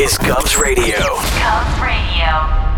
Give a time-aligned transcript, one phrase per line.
[0.00, 0.96] is Govs Radio.
[0.96, 2.69] Cubs Radio.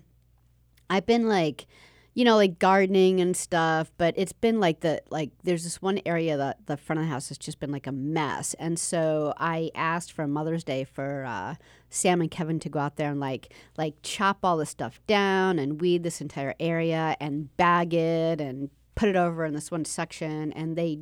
[0.89, 1.67] I've been like
[2.13, 5.99] you know like gardening and stuff but it's been like the like there's this one
[6.05, 8.55] area that the front of the house has just been like a mess.
[8.59, 11.55] And so i asked for mother's day for uh,
[11.89, 15.59] sam and kevin to go out there and like like chop all this stuff down
[15.59, 19.85] and weed this entire area and bag it and put it over in this one
[19.85, 20.51] section.
[20.53, 20.99] And they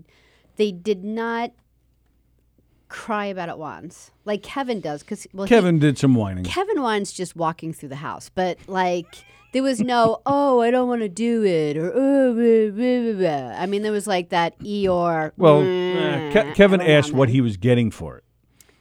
[0.57, 1.51] they did not
[2.87, 6.43] cry about it once like kevin does because well he- Kevin did some whining.
[6.43, 10.87] Kevin whines just walking through the house, but like there was no, oh, I don't
[10.89, 13.13] want to do it, or oh, blah, blah, blah,
[13.53, 15.31] blah." I mean, there was like that Eeyore.
[15.37, 18.23] Well, "Mm," uh, Ke- Kevin asked what he was getting for it.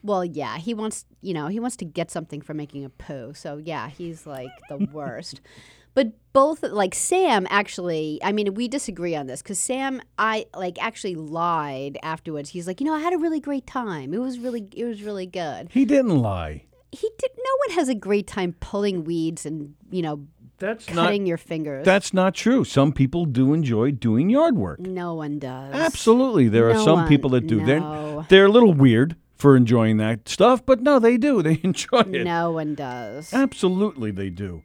[0.02, 3.32] Well, yeah, he wants, you know, he wants to get something for making a poo.
[3.34, 5.40] So yeah, he's like the worst.
[5.94, 10.82] But both, like Sam, actually, I mean, we disagree on this because Sam, I like
[10.82, 12.50] actually lied afterwards.
[12.50, 14.12] He's like, you know, I had a really great time.
[14.12, 15.68] It was really, it was really good.
[15.70, 16.64] He didn't lie.
[16.90, 17.30] He did.
[17.36, 20.26] No one has a great time pulling weeds and you know
[20.58, 21.04] That's not.
[21.06, 21.84] cutting your fingers.
[21.84, 22.64] That's not true.
[22.64, 24.78] Some people do enjoy doing yard work.
[24.80, 25.74] no one does.
[25.74, 27.60] Absolutely, there are some one- people that do.
[27.60, 27.64] no.
[27.66, 31.42] They're they're a little weird for enjoying that stuff, but no, they do.
[31.42, 32.24] They enjoy it.
[32.24, 33.32] No one does.
[33.34, 34.62] Absolutely, they do.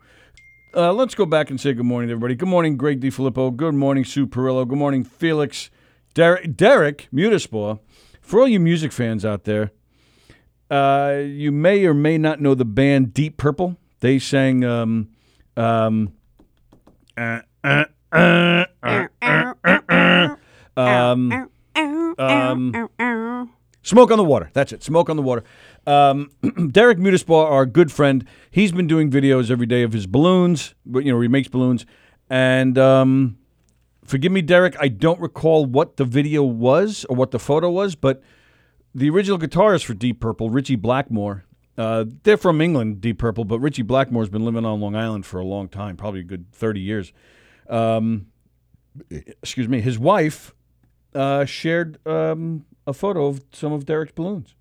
[0.76, 2.36] Uh, let's go back and say good morning, to everybody.
[2.36, 3.56] Good morning, Greg DiFilippo.
[3.56, 4.68] Good morning, Sue Perillo.
[4.68, 5.72] Good morning, Felix.
[6.14, 7.80] Derek, Derek Mutispaw.
[8.22, 9.72] For all you music fans out there,
[10.70, 13.78] uh, you may or may not know the band Deep Purple.
[14.02, 15.10] They sang um,
[15.58, 16.14] um,
[17.18, 17.86] um,
[22.20, 23.52] um,
[23.82, 24.52] Smoke on the Water.
[24.54, 24.84] That's it.
[24.84, 25.44] Smoke on the Water.
[25.90, 26.30] Um,
[26.72, 30.76] Derek Mutispaw, our good friend, he's been doing videos every day of his balloons.
[30.86, 31.88] but, You know, he makes balloons.
[32.30, 33.40] And um,
[34.06, 37.96] forgive me, Derek, I don't recall what the video was or what the photo was,
[37.96, 38.22] but
[38.94, 41.46] the original guitarist for Deep Purple, Ritchie Blackmore,
[41.76, 45.40] uh, they're from England, Deep Purple, but Ritchie Blackmore's been living on Long Island for
[45.40, 47.14] a long time, probably a good 30 years.
[47.68, 48.28] Um,
[49.10, 49.82] excuse me.
[49.82, 50.54] His wife
[51.16, 54.54] uh, shared um, a photo of some of Derek's balloons.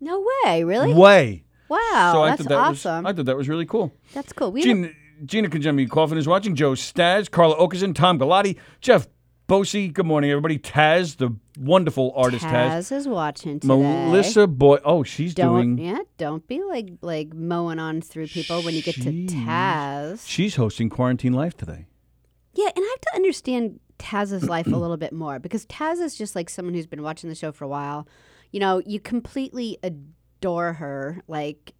[0.00, 0.94] No way, really?
[0.94, 1.44] Way.
[1.68, 1.78] Wow,
[2.12, 3.04] so I that's thought that awesome.
[3.04, 3.92] was I thought that was really cool.
[4.14, 4.52] that's cool.
[4.52, 4.94] We don't-
[5.26, 6.54] Gina, Gina Conjemi Coffin is watching.
[6.54, 9.06] Joe Staz, Carla Okerson, Tom Galati, Jeff
[9.48, 9.92] Bosey.
[9.92, 10.58] Good morning, everybody.
[10.58, 12.70] Taz, the wonderful artist Taz.
[12.70, 13.74] Taz is watching today.
[13.74, 14.78] Melissa Boy.
[14.84, 15.78] Oh, she's don't doing.
[15.78, 20.22] yeah, don't be like like mowing on through people when you get to Taz.
[20.26, 21.86] She's hosting Quarantine Life today.
[22.54, 26.16] Yeah, and I have to understand Taz's life a little bit more because Taz is
[26.16, 28.06] just like someone who's been watching the show for a while.
[28.50, 31.22] You know, you completely adore her.
[31.26, 31.74] Like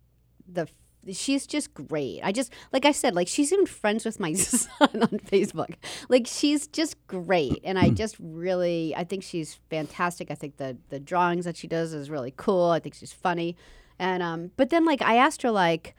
[0.46, 0.68] the
[1.12, 2.20] she's just great.
[2.22, 5.74] I just like I said, like she's even friends with my son on Facebook.
[6.08, 10.30] Like she's just great, and I just really I think she's fantastic.
[10.30, 12.70] I think the the drawings that she does is really cool.
[12.70, 13.56] I think she's funny,
[13.98, 15.94] and um, but then like I asked her like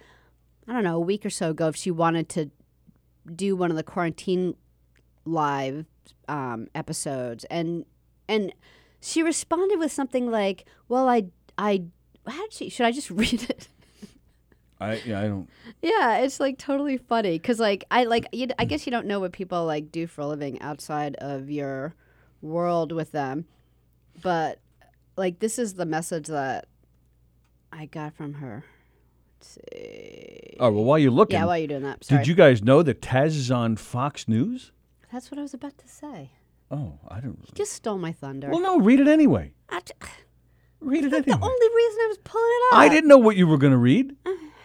[0.67, 2.51] I don't know a week or so ago if she wanted to
[3.35, 4.55] do one of the quarantine
[5.25, 5.85] live
[6.27, 7.85] um, episodes and
[8.27, 8.53] and
[9.01, 11.23] she responded with something like well i
[11.57, 11.83] i
[12.27, 13.67] how did she should i just read it
[14.81, 15.49] I yeah I don't.
[15.81, 19.19] yeah it's like totally funny because like i like you, i guess you don't know
[19.19, 21.95] what people like do for a living outside of your
[22.41, 23.45] world with them
[24.21, 24.59] but
[25.17, 26.67] like this is the message that
[27.73, 28.63] i got from her
[29.37, 32.35] let's see Oh well, while you're looking, yeah while you're doing that sorry did you
[32.35, 34.71] guys know that Taz is on Fox News?
[35.11, 36.31] that's what i was about to say
[36.71, 37.37] Oh, I don't.
[37.47, 39.53] you just stole my thunder Well, no, read it anyway.
[39.69, 39.93] I j-
[40.81, 41.39] Read it the anyway.
[41.41, 42.79] only reason I was pulling it up.
[42.79, 44.15] I didn't know what you were going to read.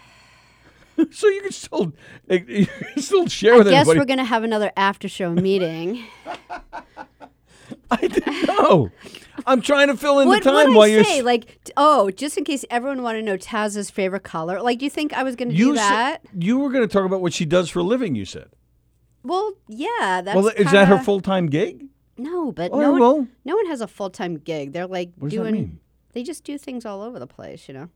[1.11, 1.93] so you can still
[2.29, 3.67] eh, you can still share with.
[3.67, 3.99] I Guess everybody.
[3.99, 6.05] we're gonna have another after show meeting.
[7.91, 8.91] I didn't know.
[9.47, 11.05] I'm trying to fill in what the time I while you're.
[11.05, 11.23] say?
[11.23, 14.61] Like, oh, just in case everyone wanted to know Taz's favorite color.
[14.63, 16.21] Like, do you think I was gonna do that?
[16.23, 18.15] said you were going to talk about what she does for a living.
[18.15, 18.49] You said.
[19.23, 20.23] well, yeah.
[20.25, 21.87] That's well, is that her full time gig?
[22.17, 23.27] No, but Oh, no one, well.
[23.45, 24.73] no one has a full time gig.
[24.73, 25.55] They're like What does that doing.
[25.55, 25.81] mean?
[26.13, 27.67] They just do things all over the place.
[27.69, 27.89] You know.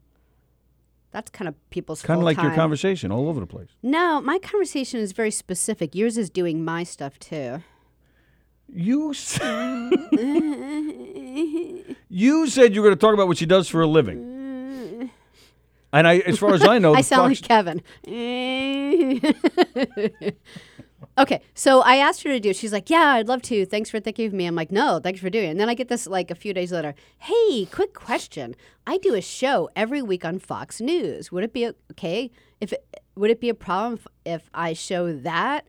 [1.10, 3.68] That's kind of people's Kind of like your conversation, all over the place.
[3.82, 5.94] No, my conversation is very specific.
[5.94, 7.62] Yours is doing my stuff too.
[8.68, 9.10] You.
[9.10, 9.38] s-
[12.10, 15.10] You said you were going to talk about what she does for a living.
[15.92, 17.82] And I, as far as I know, I sound Fox- like Kevin.
[21.18, 22.50] okay, so I asked her to do.
[22.50, 22.56] it.
[22.56, 23.66] She's like, "Yeah, I'd love to.
[23.66, 25.50] Thanks for thinking of me." I'm like, "No, thanks for doing." it.
[25.50, 26.94] And then I get this like a few days later.
[27.18, 28.54] Hey, quick question.
[28.87, 31.30] I do a show every week on Fox News.
[31.32, 32.84] Would it be okay if it,
[33.16, 35.66] would it be a problem if, if I show that?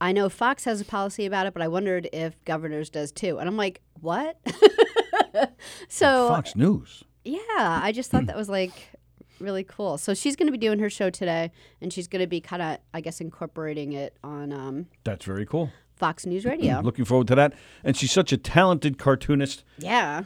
[0.00, 3.38] I know Fox has a policy about it, but I wondered if Governors does too.
[3.38, 4.38] And I'm like, "What?"
[5.88, 7.04] so Fox News.
[7.24, 8.72] yeah, I just thought that was like
[9.42, 9.98] really cool.
[9.98, 12.62] So she's going to be doing her show today, and she's going to be kind
[12.62, 15.70] of, I guess, incorporating it on um, That's very cool.
[15.96, 16.80] Fox News Radio.
[16.84, 17.52] Looking forward to that.
[17.84, 19.64] And she's such a talented cartoonist.
[19.78, 20.24] yeah,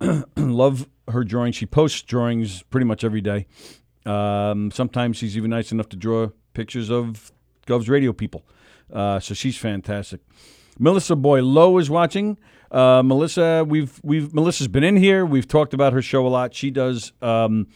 [0.36, 1.56] Love her drawings.
[1.56, 3.46] She posts drawings pretty much every day.
[4.06, 7.32] Um, sometimes she's even nice enough to draw pictures of
[7.66, 8.44] Gov's radio people.
[8.92, 10.20] Uh, so she's fantastic.
[10.78, 12.38] Melissa Boylow is watching.
[12.70, 15.26] Uh, Melissa, we've we've Melissa's been in here.
[15.26, 16.54] We've talked about her show a lot.
[16.54, 17.66] She does um,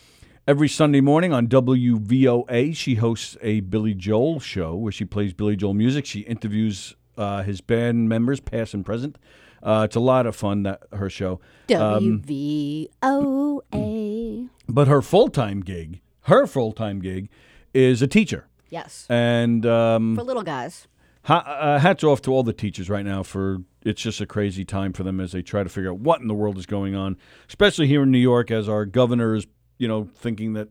[0.46, 2.74] every Sunday morning on WVOA.
[2.76, 6.06] She hosts a Billy Joel show where she plays Billy Joel music.
[6.06, 9.18] She interviews uh, his band members, past and present.
[9.62, 11.40] Uh, it's a lot of fun that her show.
[11.68, 14.46] W V O A.
[14.68, 17.28] But her full time gig, her full time gig,
[17.74, 18.46] is a teacher.
[18.68, 20.88] Yes, And um, for little guys.
[21.22, 24.64] ha- uh, hats off to all the teachers right now for it's just a crazy
[24.64, 26.96] time for them as they try to figure out what in the world is going
[26.96, 27.16] on,
[27.48, 29.46] especially here in New York as our governor is,
[29.78, 30.68] you know, thinking that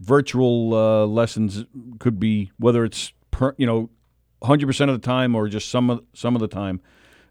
[0.00, 1.64] virtual uh, lessons
[1.98, 3.90] could be whether it's per, you know,
[4.42, 6.80] 100% of the time or just some of some of the time.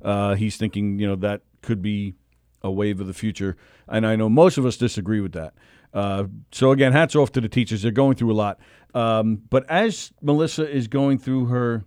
[0.02, 2.16] Uh, he's thinking, you know, that could be
[2.64, 5.54] a wave of the future, and I know most of us disagree with that.
[5.94, 8.60] Uh, so again, hats off to the teachers; they're going through a lot.
[8.94, 11.84] Um, but as Melissa is going through her,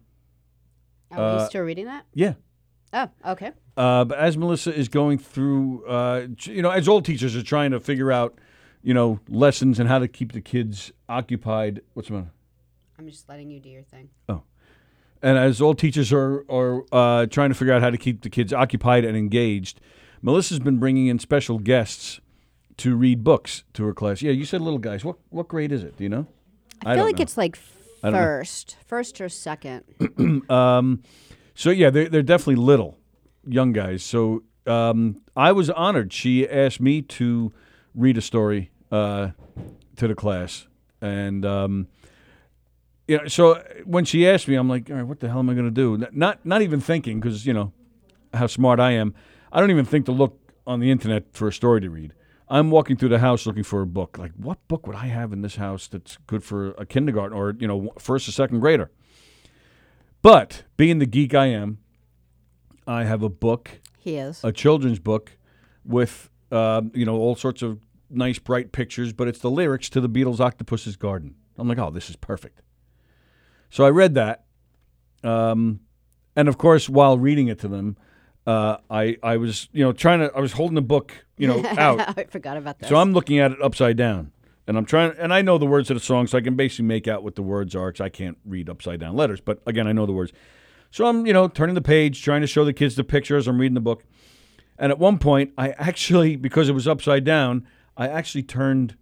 [1.10, 2.04] Are uh, you still reading that?
[2.12, 2.34] yeah,
[2.92, 3.52] Oh, okay.
[3.76, 7.70] uh, but as Melissa is going through, uh, you know, as all teachers are trying
[7.72, 8.38] to figure out,
[8.84, 11.80] you know, lessons and how to keep the kids occupied.
[11.94, 12.30] What's the matter?
[12.98, 14.10] I'm just letting you do your thing.
[14.28, 14.42] Oh.
[15.22, 18.30] And as all teachers are are uh, trying to figure out how to keep the
[18.30, 19.80] kids occupied and engaged,
[20.22, 22.20] Melissa's been bringing in special guests
[22.76, 24.20] to read books to her class.
[24.20, 25.02] Yeah, you said little guys.
[25.02, 25.96] What what grade is it?
[25.96, 26.26] Do you know?
[26.84, 27.22] I, feel don't like know.
[27.22, 27.58] it's like
[28.02, 28.18] I don't know.
[28.18, 29.84] first, first or second.
[30.50, 31.02] Um,
[31.54, 32.98] so yeah, they're they're definitely little,
[33.46, 34.02] young guys.
[34.02, 36.12] So um, I was honored.
[36.12, 37.52] She asked me to
[37.94, 39.30] read a story uh,
[39.96, 40.66] to the class,
[41.00, 41.88] and um,
[43.08, 45.50] you know, so when she asked me, I'm like, all right, what the hell am
[45.50, 46.06] I going to do?
[46.12, 47.72] Not not even thinking because you know
[48.32, 49.14] how smart I am.
[49.52, 52.12] I don't even think to look on the internet for a story to read.
[52.48, 54.18] I'm walking through the house looking for a book.
[54.18, 57.54] Like, what book would I have in this house that's good for a kindergarten or
[57.58, 58.90] you know first or second grader?
[60.22, 61.78] But being the geek I am,
[62.86, 64.42] I have a book, He is.
[64.42, 65.32] a children's book,
[65.84, 67.78] with uh, you know all sorts of
[68.10, 71.90] nice bright pictures, but it's the lyrics to the Beatles' "Octopus's Garden." I'm like, oh,
[71.90, 72.62] this is perfect.
[73.70, 74.44] So I read that,
[75.22, 75.80] um,
[76.36, 77.96] and of course, while reading it to them,
[78.46, 81.64] uh, I I was you know trying to I was holding the book you know
[81.78, 82.88] out, I forgot about that.
[82.88, 84.32] so I'm looking at it upside down,
[84.66, 86.86] and I'm trying, and I know the words of the song, so I can basically
[86.86, 87.90] make out what the words are.
[87.90, 90.32] Because I can't read upside down letters, but again, I know the words.
[90.94, 93.48] So I'm, you know, turning the page, trying to show the kids the pictures.
[93.48, 94.04] I'm reading the book.
[94.78, 98.96] And at one point, I actually, because it was upside down, I actually turned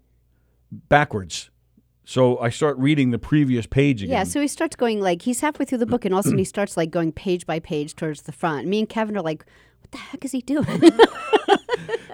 [0.70, 1.50] backwards.
[2.04, 4.12] So I start reading the previous page again.
[4.12, 6.28] Yeah, so he starts going like he's halfway through the book, and all of a
[6.28, 8.66] sudden he starts like going page by page towards the front.
[8.66, 9.44] Me and Kevin are like,
[9.80, 10.66] "What the heck is he doing?"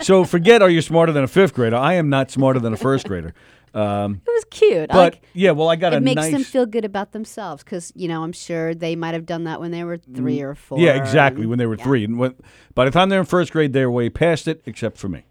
[0.00, 1.76] So forget, are you smarter than a fifth grader?
[1.76, 3.35] I am not smarter than a first grader.
[3.75, 4.88] Um, it was cute.
[4.88, 6.32] But like, yeah, well, I got it a makes nice.
[6.32, 9.61] them feel good about themselves because you know I'm sure they might have done that
[9.61, 10.78] when they were three or four.
[10.78, 10.82] Mm.
[10.82, 11.42] Yeah, exactly.
[11.42, 11.85] and- When they were yeah.
[11.85, 12.35] three, and when,
[12.75, 15.25] by the time they're in first grade, they're way past it, except for me.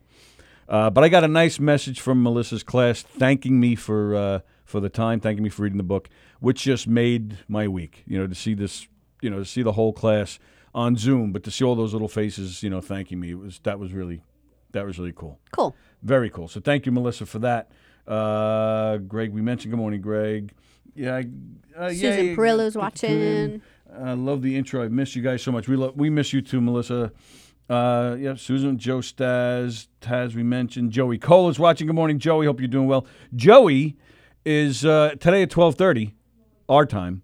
[0.70, 4.80] Uh, but I got a nice message from Melissa's class thanking me for uh, for
[4.80, 6.10] the time, thanking me for reading the book,
[6.40, 8.04] which just made my week.
[8.06, 8.88] You know, to see this,
[9.22, 10.40] you know, to see the whole class
[10.76, 13.60] on Zoom, but to see all those little faces, you know, thanking me, it was
[13.64, 14.22] that was really
[14.74, 15.40] that was really cool.
[15.52, 15.76] Cool.
[16.04, 16.48] Very cool.
[16.48, 17.72] So thank you, Melissa, for that.
[18.06, 19.72] Uh, Greg, we mentioned.
[19.72, 20.54] Good morning, Greg.
[20.96, 21.22] Yeah,
[21.78, 23.52] uh, Susan yay, Perillo's good to tune in.
[23.52, 23.62] watching.
[24.04, 24.84] I love the intro.
[24.84, 25.68] I miss you guys so much.
[25.68, 27.12] We love, we miss you too, Melissa.
[27.70, 30.34] Uh, yeah, Susan, Joe Staz, Taz.
[30.36, 31.88] We mentioned Joey Kola is watching.
[31.88, 32.46] Good morning, Joey.
[32.46, 33.06] Hope you're doing well.
[33.36, 33.98] Joey
[34.46, 36.14] is uh, today at twelve thirty,
[36.70, 37.24] our time.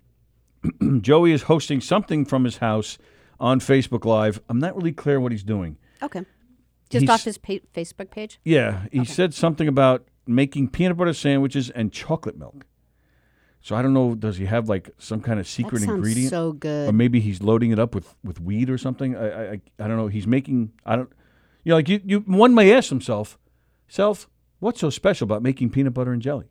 [1.01, 2.97] Joey is hosting something from his house
[3.39, 4.41] on Facebook Live.
[4.49, 5.77] I'm not really clear what he's doing.
[6.01, 6.25] Okay.
[6.89, 8.39] Just He's- off his pa- Facebook page.
[8.43, 12.65] Yeah, he said something about making peanut butter sandwiches and chocolate milk.
[13.63, 14.13] So I don't know.
[14.13, 16.29] Does he have like some kind of secret that sounds ingredient?
[16.29, 16.89] so good.
[16.89, 19.15] or maybe he's loading it up with, with weed or something.
[19.15, 20.07] I, I I don't know.
[20.07, 21.09] He's making I don't
[21.63, 23.39] you know like you, you one may ask himself,
[23.87, 24.29] self,
[24.59, 26.49] what's so special about making peanut butter and jelly?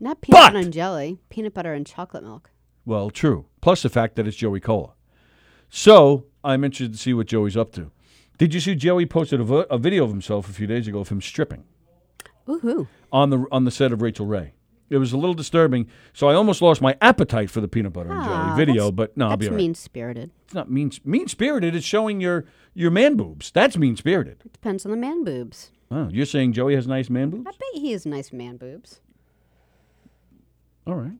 [0.00, 2.50] Not peanut butter and jelly, peanut butter and chocolate milk.
[2.86, 3.44] Well, true.
[3.60, 4.94] Plus the fact that it's Joey Kola.
[5.68, 7.92] So I'm interested to see what Joey's up to.
[8.38, 11.00] Did you see Joey posted a, vo- a video of himself a few days ago
[11.00, 11.64] of him stripping
[12.48, 12.88] Woohoo!
[13.12, 14.54] on the on the set of Rachael Ray?
[14.90, 18.10] It was a little disturbing, so I almost lost my appetite for the peanut butter
[18.10, 18.74] and jelly Ah, video.
[18.90, 19.56] that's- But no, I'll be That's right.
[19.58, 20.30] mean spirited.
[20.44, 21.74] It's not mean mean spirited.
[21.76, 22.44] It's showing your
[22.74, 23.50] your man boobs.
[23.52, 24.42] That's mean spirited.
[24.44, 25.70] It depends on the man boobs.
[25.92, 27.46] Oh, you're saying Joey has nice man boobs?
[27.46, 29.00] I bet he has nice man boobs.
[30.86, 31.18] All right.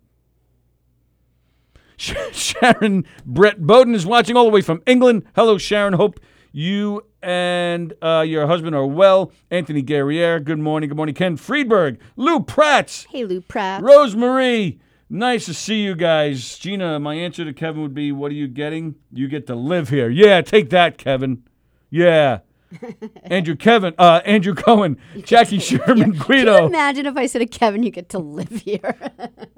[1.97, 5.25] Sharon Brett Bowden is watching all the way from England.
[5.37, 5.93] Hello, Sharon.
[5.93, 6.19] Hope
[6.53, 9.33] you and uh, your husband are well.
[9.51, 10.89] Anthony Guerriere, good morning.
[10.89, 11.15] Good morning.
[11.15, 13.83] Ken Friedberg, Lou Pratz, Hey, Lou Pratt.
[13.83, 14.79] Rosemarie.
[15.13, 16.57] Nice to see you guys.
[16.59, 18.95] Gina, my answer to Kevin would be, what are you getting?
[19.13, 20.09] You get to live here.
[20.09, 21.43] Yeah, take that, Kevin.
[21.91, 22.41] Yeah.
[23.25, 26.67] Andrew Kevin, uh, Andrew Cohen, Jackie Sherman, Can you Guido.
[26.67, 28.95] imagine if I said to Kevin, you get to live here?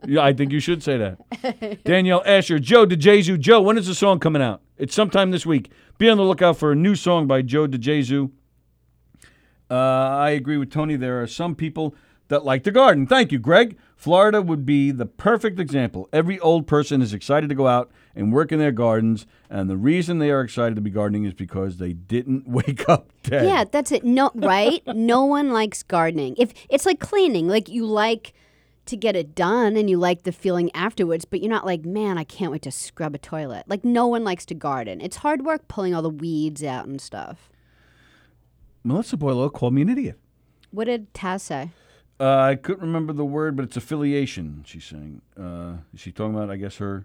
[0.05, 1.85] Yeah, I think you should say that.
[1.85, 3.39] Danielle Asher, Joe DeJesu.
[3.39, 4.61] Joe, when is the song coming out?
[4.77, 5.71] It's sometime this week.
[5.97, 8.33] Be on the lookout for a new song by Joe DeJesu.
[9.71, 10.97] Uh, I agree with Tony.
[10.97, 11.95] There are some people
[12.33, 13.07] that like the garden.
[13.07, 13.77] Thank you, Greg.
[13.95, 16.09] Florida would be the perfect example.
[16.13, 19.77] Every old person is excited to go out and work in their gardens, and the
[19.77, 23.47] reason they are excited to be gardening is because they didn't wake up dead.
[23.47, 24.03] yeah, that's it.
[24.03, 24.83] No, right?
[24.87, 26.35] no one likes gardening.
[26.39, 28.33] If it's like cleaning, like you like
[28.87, 32.17] to get it done and you like the feeling afterwards, but you're not like, man,
[32.17, 33.65] I can't wait to scrub a toilet.
[33.69, 35.03] Like no one likes to garden.
[35.03, 37.51] It's hard work pulling all the weeds out and stuff.
[38.83, 40.19] Melissa Boileau called me an idiot.
[40.73, 41.71] What did Taz say?
[42.23, 44.63] Uh, I couldn't remember the word, but it's affiliation.
[44.65, 45.23] She's saying.
[45.37, 46.51] Uh, is she talking about?
[46.51, 47.05] I guess her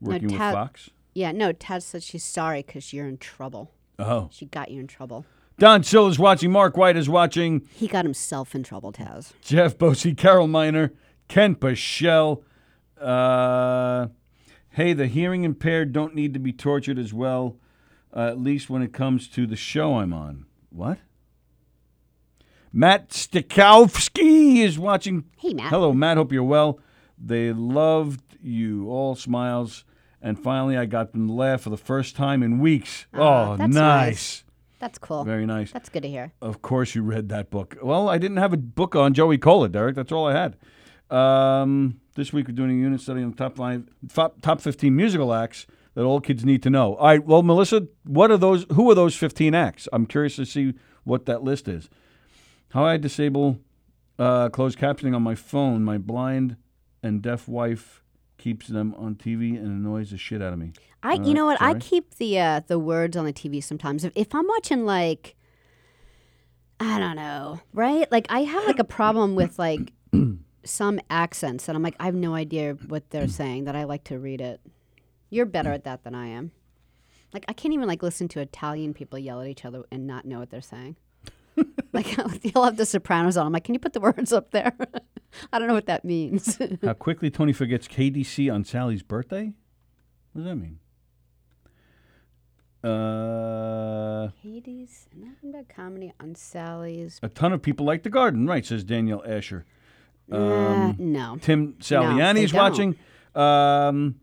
[0.00, 0.90] working with Ta- Fox.
[1.12, 3.72] Yeah, no, Taz said she's sorry because you're in trouble.
[3.98, 5.24] Oh, She got you in trouble.
[5.58, 6.52] Don Sill is watching.
[6.52, 7.66] Mark White is watching.
[7.74, 9.32] He got himself in trouble, Taz.
[9.40, 10.92] Jeff Bosey, Carol Miner,
[11.28, 12.42] Ken Pashell.
[13.00, 14.08] Uh,
[14.70, 17.56] hey, the hearing impaired don't need to be tortured as well,
[18.14, 20.46] uh, at least when it comes to the show I'm on.
[20.70, 20.98] What?
[22.76, 25.26] Matt Stikowski is watching.
[25.38, 25.70] Hey, Matt.
[25.70, 26.16] Hello, Matt.
[26.16, 26.80] Hope you're well.
[27.16, 28.90] They loved you.
[28.90, 29.84] All smiles.
[30.20, 33.06] And finally, I got them to laugh for the first time in weeks.
[33.14, 33.78] Ah, oh, that's nice.
[33.78, 34.44] nice.
[34.80, 35.22] That's cool.
[35.22, 35.70] Very nice.
[35.70, 36.32] That's good to hear.
[36.42, 37.76] Of course, you read that book.
[37.80, 39.94] Well, I didn't have a book on Joey Kola, Derek.
[39.94, 40.56] That's all I had.
[41.16, 44.96] Um, this week, we're doing a unit study on the top five, top, top fifteen
[44.96, 46.96] musical acts that all kids need to know.
[46.96, 47.24] All right.
[47.24, 48.66] Well, Melissa, what are those?
[48.72, 49.86] Who are those fifteen acts?
[49.92, 51.88] I'm curious to see what that list is.
[52.74, 53.60] How I disable
[54.18, 55.84] uh, closed captioning on my phone.
[55.84, 56.56] My blind
[57.04, 58.02] and deaf wife
[58.36, 60.72] keeps them on TV and annoys the shit out of me.
[61.00, 61.62] I, Uh, you know what?
[61.62, 64.02] I keep the uh, the words on the TV sometimes.
[64.02, 65.36] If, if I'm watching like,
[66.80, 68.10] I don't know, right?
[68.10, 69.92] Like I have like a problem with like
[70.64, 73.66] some accents, and I'm like, I have no idea what they're saying.
[73.66, 74.60] That I like to read it.
[75.30, 76.50] You're better at that than I am.
[77.32, 80.24] Like I can't even like listen to Italian people yell at each other and not
[80.24, 80.96] know what they're saying.
[81.92, 83.46] like you'll have the Sopranos on.
[83.46, 84.72] I'm like, can you put the words up there?
[85.52, 86.58] I don't know what that means.
[86.82, 89.52] How quickly Tony forgets KDC on Sally's birthday?
[90.32, 90.78] What does that mean?
[92.84, 97.18] Uh, Hades, nothing but comedy on Sally's.
[97.22, 98.64] a ton of people like the garden, right?
[98.64, 99.64] Says Danielle Asher.
[100.30, 101.38] Uh, no.
[101.40, 102.96] Tim Saliani they is watching.
[103.34, 104.16] Um,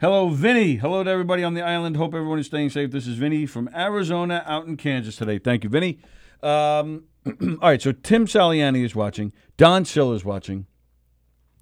[0.00, 0.76] hello, Vinny.
[0.76, 1.96] Hello to everybody on the island.
[1.96, 2.90] Hope everyone is staying safe.
[2.90, 5.38] This is Vinny from Arizona, out in Kansas today.
[5.38, 6.00] Thank you, Vinny.
[6.44, 9.32] Um, all right, so Tim Saliani is watching.
[9.56, 10.66] Don Sill is watching.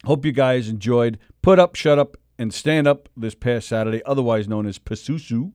[0.05, 4.49] Hope you guys enjoyed Put Up, Shut Up, and Stand Up this past Saturday, otherwise
[4.49, 5.53] known as Pasusu.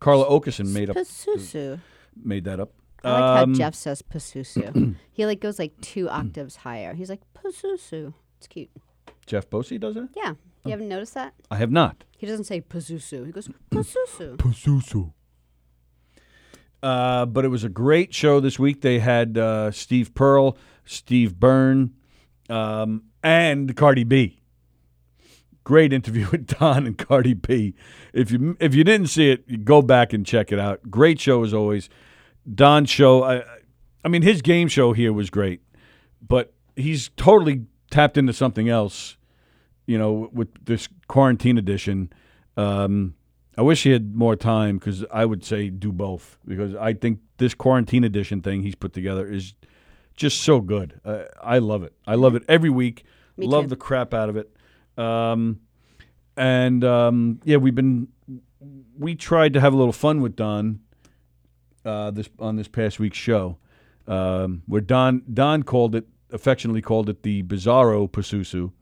[0.00, 1.80] Carla Okeson made up Pasusu.
[2.22, 2.72] made that up.
[3.04, 4.96] I like Um, how Jeff says Pasusu.
[5.12, 6.92] he like goes like two octaves higher.
[6.94, 8.12] He's like Pasusu.
[8.38, 8.70] It's cute.
[9.26, 10.08] Jeff Bosey does that?
[10.16, 10.32] Yeah.
[10.34, 10.36] Oh.
[10.64, 11.34] You haven't noticed that?
[11.50, 12.04] I have not.
[12.18, 13.24] He doesn't say Pasusu.
[13.26, 14.36] He goes Pasusu.
[14.36, 15.12] Pasusu.
[16.82, 18.82] Uh, but it was a great show this week.
[18.82, 21.94] They had uh, Steve Pearl, Steve Byrne,
[22.48, 24.40] um, and Cardi B.
[25.64, 27.74] Great interview with Don and Cardi B.
[28.12, 30.90] If you if you didn't see it, go back and check it out.
[30.90, 31.88] Great show as always.
[32.54, 33.24] Don's show.
[33.24, 33.42] I,
[34.04, 35.60] I mean, his game show here was great,
[36.22, 39.16] but he's totally tapped into something else.
[39.86, 42.12] You know, with this quarantine edition.
[42.56, 43.15] Um,
[43.56, 47.20] I wish he had more time because I would say do both because I think
[47.38, 49.54] this quarantine edition thing he's put together is
[50.14, 51.00] just so good.
[51.04, 51.94] Uh, I love it.
[52.06, 53.04] I love it every week.
[53.36, 53.70] Me love too.
[53.70, 54.50] the crap out of it.
[54.98, 55.60] Um,
[56.36, 58.08] and um, yeah, we've been
[58.98, 60.80] we tried to have a little fun with Don
[61.84, 63.58] uh, this on this past week's show,
[64.06, 68.72] um, where Don Don called it affectionately called it the Bizarro Pasusu.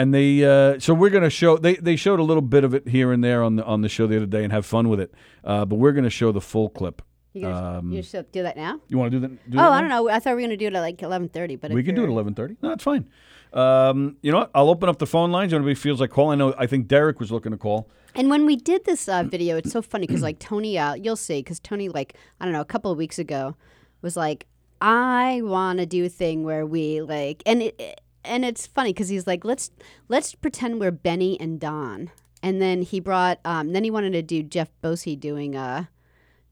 [0.00, 2.74] And they uh, so we're going to show they, they showed a little bit of
[2.74, 4.88] it here and there on the on the show the other day and have fun
[4.88, 5.12] with it.
[5.44, 7.02] Uh, but we're going to show the full clip.
[7.32, 8.80] You gonna Um, you should do that now?
[8.88, 9.50] You want to do that?
[9.50, 10.08] Do Oh, that I don't know.
[10.08, 12.00] I thought we were gonna do it at like eleven thirty, but We can do
[12.00, 12.56] it at eleven thirty.
[12.62, 13.08] No, that's fine.
[13.52, 14.50] Um, you know what?
[14.54, 15.52] I'll open up the phone lines.
[15.52, 16.40] Anybody feels like calling?
[16.40, 16.54] I know.
[16.58, 17.88] I think Derek was looking to call.
[18.14, 21.14] And when we did this uh, video, it's so funny because like Tony, uh, you'll
[21.16, 23.54] see, because Tony, like I don't know, a couple of weeks ago,
[24.02, 24.46] was like,
[24.80, 29.08] I want to do a thing where we like, and it, and it's funny because
[29.08, 29.70] he's like, let's
[30.08, 32.10] let's pretend we're Benny and Don,
[32.42, 35.84] and then he brought, um, then he wanted to do Jeff Bosey doing uh,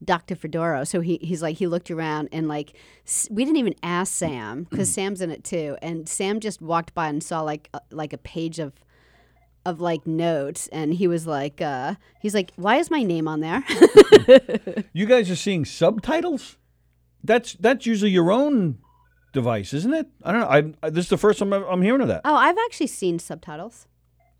[0.03, 0.35] Dr.
[0.35, 0.85] Fedora.
[0.85, 2.73] So he he's like he looked around and like
[3.05, 6.93] s- we didn't even ask Sam because Sam's in it too, and Sam just walked
[6.93, 8.73] by and saw like a, like a page of
[9.65, 13.41] of like notes and he was like uh he's like why is my name on
[13.41, 13.61] there
[14.93, 16.57] You guys are seeing subtitles.
[17.23, 18.79] That's that's usually your own
[19.33, 20.07] device, isn't it?
[20.23, 20.47] I don't know.
[20.47, 22.21] I, I this is the first time I'm I'm hearing of that.
[22.25, 23.87] oh i've actually seen subtitles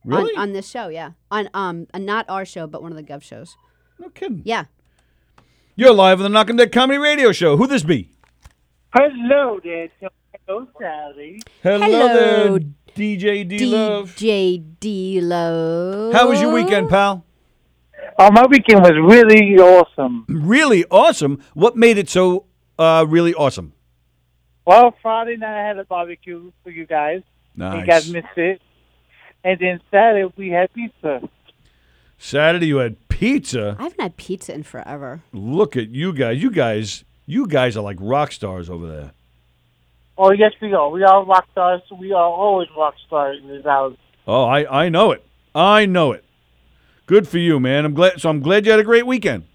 [0.05, 0.33] Really?
[0.35, 3.03] on, on this show yeah on um uh, not our show but one of the
[3.03, 3.55] gov shows
[3.99, 4.41] no kidding.
[4.45, 4.65] yeah
[5.75, 7.57] You're live on the Knock 'em Dead Comedy Radio Show.
[7.57, 8.09] Who this be?
[8.95, 9.87] Hello there,
[10.47, 11.41] Hello, Sally.
[11.61, 12.07] Hello, Hello,
[12.57, 12.59] there,
[12.95, 14.15] DJ D Love.
[14.15, 17.23] dj d-lo How was your weekend, pal?
[18.17, 20.25] Oh, my weekend was really awesome.
[20.27, 21.41] Really awesome.
[21.53, 22.45] What made it so
[22.77, 23.73] uh, really awesome?
[24.69, 27.23] Well, Friday night I had a barbecue for you guys.
[27.55, 28.61] You guys missed it.
[29.43, 31.27] And then Saturday we had pizza.
[32.19, 33.75] Saturday you had pizza.
[33.79, 36.43] i haven't had pizza in forever Look at you guys.
[36.43, 37.03] You guys.
[37.25, 39.11] You guys are like rock stars over there.
[40.19, 40.89] Oh, yes, we are.
[40.91, 41.81] We are rock stars.
[41.99, 43.97] We are always rock stars in this house.
[44.27, 45.25] Oh, I, I know it.
[45.55, 46.23] I know it.
[47.07, 47.85] Good for you, man.
[47.85, 48.21] I'm glad.
[48.21, 49.45] So I'm glad you had a great weekend.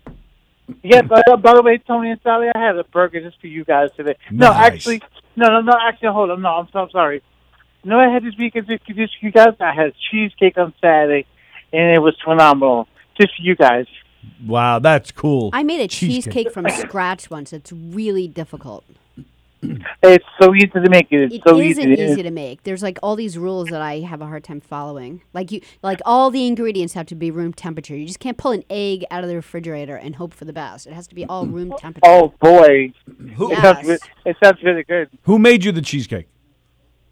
[0.82, 3.46] Yeah, but uh, by the way, Tony and Sally, I had a burger just for
[3.48, 4.16] you guys today.
[4.30, 4.66] No, Nice.
[4.72, 5.02] actually,
[5.36, 6.40] no, no, no, actually, hold on.
[6.42, 7.22] No, I'm so sorry.
[7.82, 9.54] You know what I had this weekend just for just for you guys?
[9.60, 11.26] I had cheesecake on Saturday,
[11.72, 12.88] and it was phenomenal.
[13.20, 13.86] Just for you guys.
[14.46, 15.50] Wow, that's cool.
[15.52, 16.32] i made a Cheesecake.
[16.32, 18.84] cheesecake from scratch once it's really difficult
[20.02, 21.22] It's so easy to make it.
[21.24, 21.82] It's It so not easy.
[21.82, 22.62] easy to make.
[22.62, 25.22] There's like all these rules that I have a hard time following.
[25.32, 27.96] Like you, like all the ingredients have to be room temperature.
[27.96, 30.86] You just can't pull an egg out of the refrigerator and hope for the best.
[30.86, 32.06] It has to be all room oh, temperature.
[32.06, 32.92] Oh boy,
[33.36, 34.00] Who, it, sounds, Yes.
[34.24, 35.08] re- it sounds really good.
[35.22, 36.28] who made you the cheesecake?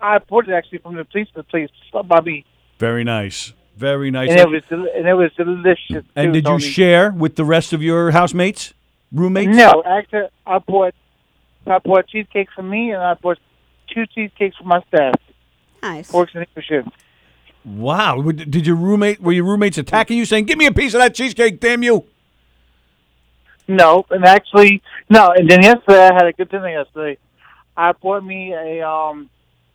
[0.01, 1.29] I bought it actually from the police.
[1.35, 2.45] The place uh, by me,
[2.79, 3.53] Very nice.
[3.77, 4.29] Very nice.
[4.31, 6.05] and it was del- and it was delicious.
[6.15, 6.63] and too, did you Tony.
[6.63, 8.75] share with the rest of your housemates,
[9.13, 9.57] roommates?
[9.57, 10.95] No, actually, I bought
[11.67, 13.39] I bought cheesecake for me, and I bought
[13.93, 15.15] two cheesecakes for my staff.
[15.83, 16.13] Nice.
[16.13, 16.89] Works in the shift.
[17.65, 18.23] Wow.
[18.23, 21.15] Did your roommate were your roommates attacking you, saying, "Give me a piece of that
[21.15, 22.05] cheesecake, damn you"?
[23.69, 25.31] No, and actually, no.
[25.31, 27.19] And then yesterday, I had a good dinner yesterday.
[27.77, 29.31] I bought me a um,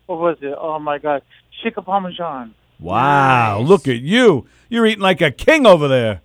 [0.05, 0.53] what was it?
[0.57, 1.21] Oh my god,
[1.63, 2.53] chicken parmesan.
[2.79, 3.59] Wow.
[3.59, 3.67] Nice.
[3.67, 4.45] Look at you.
[4.69, 6.21] You're eating like a king over there.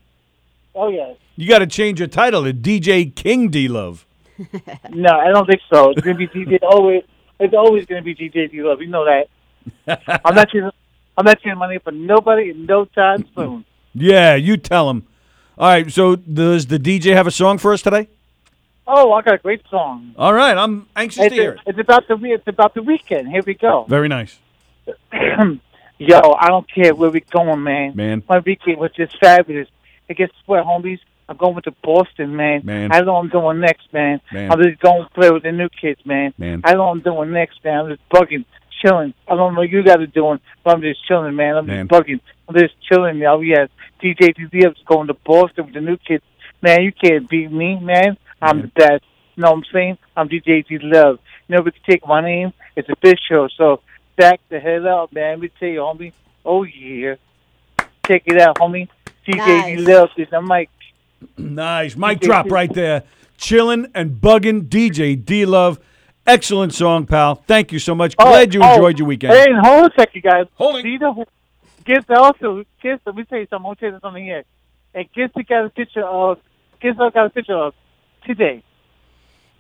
[0.75, 1.17] Oh yes.
[1.37, 4.05] You got to change your title to DJ King D Love.
[4.91, 5.91] No, I don't think so.
[5.91, 6.59] It's gonna be DJ.
[6.63, 7.05] Always,
[7.39, 8.81] it's always gonna be DJ D Love.
[8.81, 9.29] You know that.
[10.25, 10.71] I'm not changing.
[11.17, 13.65] I'm not my name for nobody no time soon.
[13.95, 15.07] Yeah, you tell him.
[15.59, 15.91] All right.
[15.93, 18.09] So does the DJ have a song for us today?
[18.87, 20.15] Oh, I got a great song.
[20.17, 20.57] All right.
[20.57, 21.61] I'm anxious It's, to hear it.
[21.67, 23.29] it's about the it's about the weekend.
[23.29, 23.85] Here we go.
[23.89, 24.39] Very nice,
[25.99, 27.95] Yo, I don't care where we going, man.
[27.95, 28.23] man.
[28.29, 29.69] My weekend was just fabulous.
[30.09, 30.99] And guess what, homies?
[31.33, 32.61] I'm going to Boston, man.
[32.65, 32.93] Man.
[32.93, 34.21] I know I'm doing next, man.
[34.33, 34.53] Man.
[34.53, 36.35] I'm just going to play with the new kids, man.
[36.37, 36.61] Man.
[36.65, 37.81] I know I'm doing next, man.
[37.81, 38.45] I'm just bugging,
[38.83, 39.15] chilling.
[39.27, 41.57] I don't know what you guys are doing, but I'm just chilling, man.
[41.57, 41.89] I'm Man.
[41.89, 42.21] just bugging.
[42.49, 43.41] I'm just chilling, yo.
[43.41, 43.71] Yes.
[44.03, 46.25] DJ DD is going to Boston with the new kids.
[46.61, 48.19] Man, you can't beat me, man.
[48.43, 48.67] I'm Man.
[48.75, 49.05] the best.
[49.35, 49.99] You know what I'm saying?
[50.15, 51.19] I'm DJ D Love.
[51.49, 52.53] You know, we can take my name.
[52.77, 53.81] It's a big show, so
[54.19, 55.31] back the hell up, man.
[55.31, 56.13] Let me tell you, homie.
[56.45, 57.15] Oh, yeah.
[58.07, 58.89] Check it out, homie.
[59.27, 59.89] DJ D Nice.
[59.89, 60.69] Love is the mic.
[61.39, 61.97] Nice.
[61.97, 63.05] Mic drop right there.
[63.37, 65.79] Chilling and bugging DJ D Love.
[66.27, 67.35] Excellent song, pal.
[67.35, 68.17] Thank you so much.
[68.17, 68.75] Glad you oh, oh.
[68.75, 69.35] enjoyed your weekend.
[69.35, 70.47] Hey, and hold a second, guys.
[70.55, 70.85] Holding.
[70.85, 71.27] See the
[71.85, 73.69] guess also guess let me tell you something.
[73.69, 74.45] I'll tell you something here.
[74.95, 76.39] And guess we got a picture of
[76.81, 77.75] guess what I got a picture of
[78.25, 78.63] today.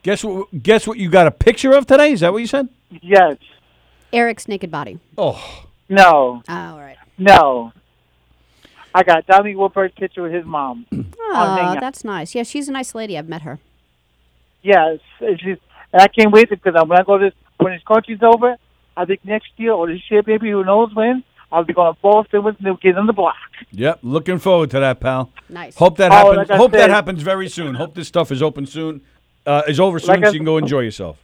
[0.03, 0.63] Guess what?
[0.63, 0.99] Guess what?
[0.99, 2.13] You got a picture of today?
[2.13, 2.69] Is that what you said?
[2.91, 3.39] Yes.
[4.13, 4.99] Eric's naked body.
[5.17, 6.43] Oh, No.
[6.49, 6.99] Oh, all right.
[7.19, 7.73] No.
[8.95, 10.87] I got Donnie Woodbird's picture with his mom.
[11.35, 12.35] Oh, that's nice.
[12.35, 13.17] Yeah, she's a nice lady.
[13.17, 13.59] I've met her.
[14.63, 14.99] Yes.
[15.19, 18.57] It's just, and I can't wait because when I go to when this country's over,
[18.99, 21.99] I think next year or this year, maybe who knows when, I'll be going to
[22.03, 23.35] Boston with New Kids on the Block.
[23.71, 25.31] Yep, looking forward to that, pal.
[25.49, 25.75] Nice.
[25.75, 26.37] Hope that Oh, happens.
[26.37, 27.77] like I Hope that happens very soon.
[27.77, 29.01] Hope this stuff is open soon.
[29.47, 31.17] Uh, is over soon, Like I- so you can go enjoy yourself.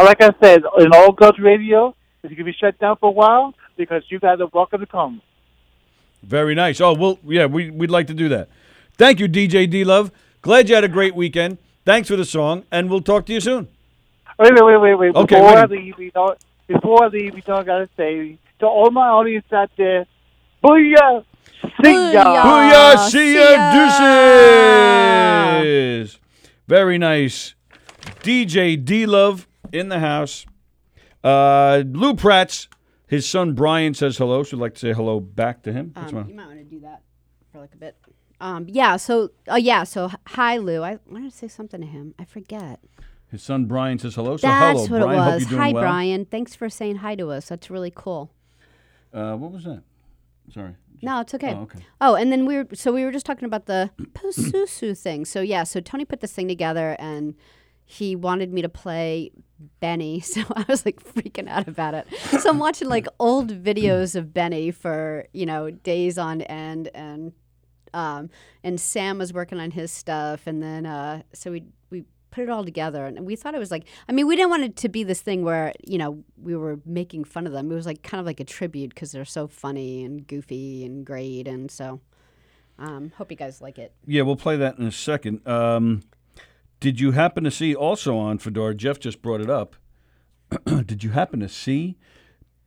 [0.00, 3.12] Like I said, in All Girls Radio, it's going to be shut down for a
[3.12, 5.22] while because you guys are welcome to come.
[6.22, 6.80] Very nice.
[6.80, 8.48] Oh, well, yeah, we, we'd like to do that.
[8.96, 10.10] Thank you, DJ D Love.
[10.42, 11.58] Glad you had a great weekend.
[11.84, 13.68] Thanks for the song, and we'll talk to you soon.
[14.38, 15.14] Wait, wait, wait, wait, wait.
[15.14, 15.70] Okay, before I wait.
[15.70, 16.34] leave, you know,
[16.66, 20.06] before I leave, you know, I gotta say to all my audience out there,
[20.62, 21.24] booyah,
[21.82, 22.24] see ya.
[22.24, 22.42] Booyah.
[22.42, 23.72] Booyah, see see ya, ya.
[25.62, 26.18] deuces.
[26.66, 27.54] Very nice.
[28.22, 30.44] DJ D Love in the house.
[31.22, 32.68] Uh, Lou Pratt's,
[33.06, 35.92] his son Brian says hello, so I'd like to say hello back to him.
[35.94, 37.02] What's Um, you might want to do that
[37.52, 37.96] for like a bit.
[38.40, 38.96] Um, yeah.
[38.96, 39.84] So, uh, yeah.
[39.84, 40.82] So, h- hi, Lou.
[40.82, 42.14] I wanted to say something to him.
[42.18, 42.80] I forget.
[43.30, 44.36] His son Brian says hello.
[44.36, 45.20] So That's hello, what Brian.
[45.20, 45.42] it Hope was.
[45.42, 45.82] you're doing Hi, well.
[45.82, 46.24] Brian.
[46.26, 47.48] Thanks for saying hi to us.
[47.48, 48.30] That's really cool.
[49.12, 49.82] Uh, what was that?
[50.52, 50.74] Sorry.
[51.02, 51.52] No, it's okay.
[51.54, 51.80] Oh, okay.
[52.00, 55.24] Oh, and then we were so we were just talking about the Pasusu thing.
[55.24, 57.34] So yeah, so Tony put this thing together and
[57.86, 59.30] he wanted me to play
[59.80, 60.20] Benny.
[60.26, 62.06] So I was like freaking out about it.
[62.40, 67.32] So I'm watching like old videos of Benny for, you know, days on end and
[67.94, 68.28] um
[68.62, 72.50] and Sam was working on his stuff and then uh so we we put it
[72.50, 74.88] all together and we thought it was like I mean we didn't want it to
[74.88, 78.02] be this thing where you know we were making fun of them it was like
[78.02, 82.00] kind of like a tribute because they're so funny and goofy and great and so
[82.78, 85.46] um hope you guys like it Yeah, we'll play that in a second.
[85.48, 86.02] Um,
[86.80, 88.74] did you happen to see also on Fedora?
[88.74, 89.76] Jeff just brought it up.
[90.86, 91.96] did you happen to see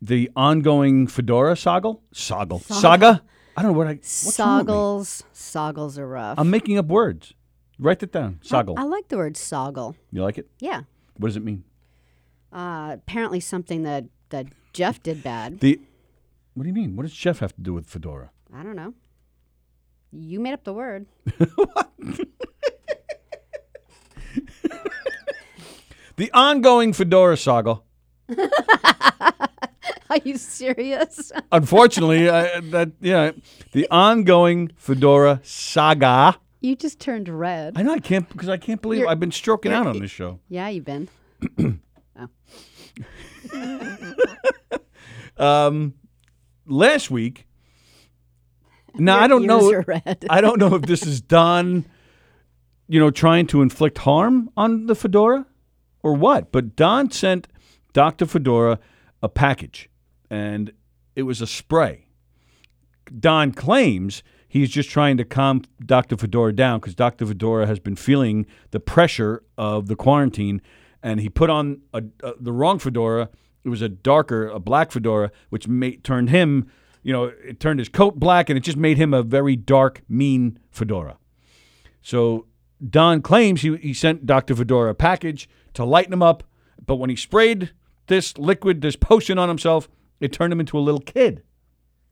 [0.02, 1.94] the ongoing Fedora saga?
[2.12, 2.60] Saga.
[2.60, 3.22] Saga?
[3.56, 3.96] I don't know what I.
[3.96, 5.24] Soggles.
[5.34, 6.40] Soggles are rough.
[6.40, 7.34] I'm making up words.
[7.80, 8.40] Write it down.
[8.42, 8.78] Soggle.
[8.78, 10.50] I, I like the word soggle you like it?
[10.60, 10.82] yeah
[11.18, 11.64] What does it mean?
[12.52, 15.80] uh apparently something that that Jeff did bad The.
[16.56, 16.98] What do you mean?
[16.98, 18.32] What does Jeff have to do with Fedora?
[18.54, 18.94] I don't know
[20.12, 21.06] you made up the word
[26.16, 27.80] The ongoing Fedora saga.
[30.10, 33.32] are you serious Unfortunately, I, that yeah,
[33.72, 36.38] the ongoing Fedora saga.
[36.62, 39.72] you just turned red I know I can't because I can't believe I've been stroking
[39.72, 40.40] out on this show.
[40.50, 41.10] yeah you've been
[45.38, 45.94] Um,
[46.68, 47.48] last week.
[48.96, 49.72] Now I don't know.
[49.88, 50.26] red.
[50.30, 51.86] I don't know if this is done,
[52.90, 55.46] you know, trying to inflict harm on the fedora
[56.02, 56.52] or what.
[56.52, 57.48] But Don sent
[57.94, 58.26] Dr.
[58.26, 58.80] Fedora
[59.22, 59.90] a package,
[60.30, 60.74] and
[61.16, 62.08] it was a spray.
[63.20, 66.18] Don claims he's just trying to calm Dr.
[66.18, 67.28] Fedora down because Dr.
[67.28, 70.60] Fedora has been feeling the pressure of the quarantine,
[71.04, 73.30] and he put on a, a, the wrong fedora.
[73.64, 76.72] It was a darker, a black fedora, which made, turned him,
[77.04, 80.02] you know, it turned his coat black, and it just made him a very dark,
[80.10, 81.18] mean fedora.
[82.02, 82.48] So
[82.88, 84.56] Don claims he, he sent Dr.
[84.56, 86.44] Fedora a package to lighten him up,
[86.86, 87.72] but when he sprayed
[88.08, 89.90] this liquid, this potion on himself,
[90.20, 91.44] it turned him into a little kid.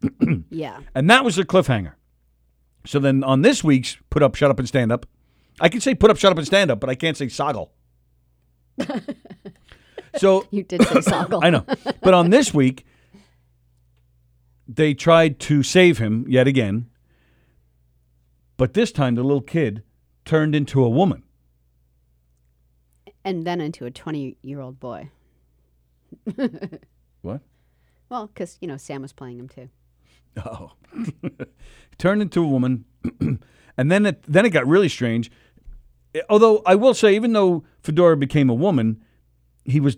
[0.50, 1.94] yeah And that was the cliffhanger.
[2.86, 5.06] So then on this week's Put Up, Shut Up, and Stand Up,
[5.60, 7.72] I can say Put Up, Shut Up, and Stand Up, but I can't say Soggle.
[10.18, 11.66] so you did say soggle I know.
[12.02, 12.86] But on this week,
[14.68, 16.90] they tried to save him yet again.
[18.58, 19.84] But this time, the little kid
[20.28, 21.24] turned into a woman.
[23.26, 25.10] and then into a 20 year old boy.
[27.24, 27.42] What?
[28.10, 29.70] Well, because, you know, Sam was playing him too.
[30.46, 30.74] Oh.
[31.98, 32.86] turned into a woman.
[33.78, 35.32] and then it, then it got really strange.
[36.16, 39.04] Eh, Although I will say, even though Fedora became a woman,
[39.66, 39.98] he was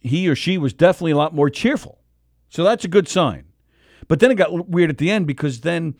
[0.00, 2.00] he or she was definitely a lot more cheerful.
[2.48, 3.44] So that's a good sign.
[4.08, 5.94] But then it got weird at the end because then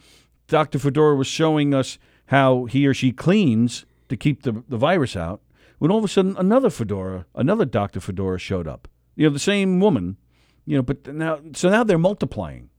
[0.49, 0.79] Dr.
[0.79, 5.41] Fedora was showing us how he or she cleans to keep the, the virus out.
[5.79, 8.01] When all of a sudden another Fedora, another Dr.
[8.01, 8.89] Fedora showed up.
[9.17, 10.17] You know, the same woman,
[10.65, 12.71] you know, but now so now they're multiplying.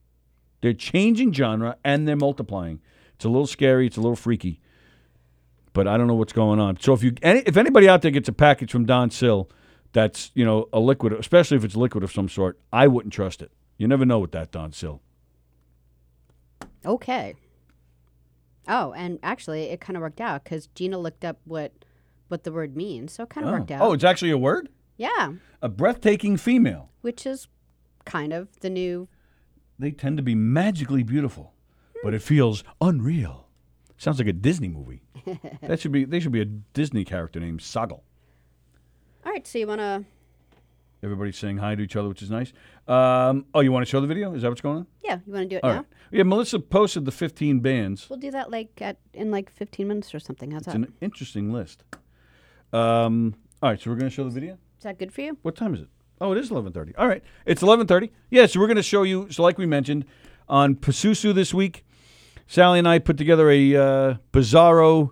[0.62, 2.81] They're changing genre and they're multiplying.
[3.15, 3.88] It's a little scary.
[3.88, 4.59] It's a little freaky.
[5.73, 6.79] But I don't know what's going on.
[6.79, 9.49] So if you, any, if anybody out there gets a package from Don Sill,
[9.93, 13.41] that's you know a liquid, especially if it's liquid of some sort, I wouldn't trust
[13.41, 13.51] it.
[13.77, 15.01] You never know with that Don Sill.
[16.85, 17.35] Okay.
[18.69, 21.73] Oh, and actually, it kind of worked out because Gina looked up what
[22.27, 23.75] what the word means, so it kind of worked oh.
[23.75, 23.82] Oh, out.
[23.89, 24.69] oh, it's actually a word.
[24.97, 26.91] yeah, A breathtaking female.
[27.01, 27.47] which is
[28.05, 29.08] kind of the new.
[29.79, 31.53] They tend to be magically beautiful,
[32.03, 33.47] but it feels unreal.
[33.97, 35.01] Sounds like a Disney movie.
[35.62, 36.05] that should be.
[36.05, 38.03] They should be a Disney character named Soggle.
[39.25, 40.05] All right, so you want to
[41.01, 42.51] Everybody's saying hi to each other, which is nice.
[42.88, 44.33] Um, oh, you want to show the video?
[44.33, 44.88] Is that what's going on?
[45.03, 45.77] Yeah, you want to do it All now?
[45.77, 45.85] right.
[46.12, 48.09] Yeah, Melissa posted the 15 bands.
[48.09, 50.51] We'll do that like at in like 15 minutes or something.
[50.51, 50.75] How's It's that?
[50.75, 51.83] an interesting list.
[52.73, 54.53] Um, all right, so we're going to show the video.
[54.77, 55.38] Is that good for you?
[55.41, 55.88] What time is it?
[56.21, 56.93] Oh, it is 11:30.
[56.97, 58.09] All right, it's 11:30.
[58.29, 59.27] Yeah, so we're going to show you.
[59.31, 60.05] So, like we mentioned,
[60.49, 61.85] on Pasusu this week,
[62.47, 65.12] Sally and I put together a uh, bizarro.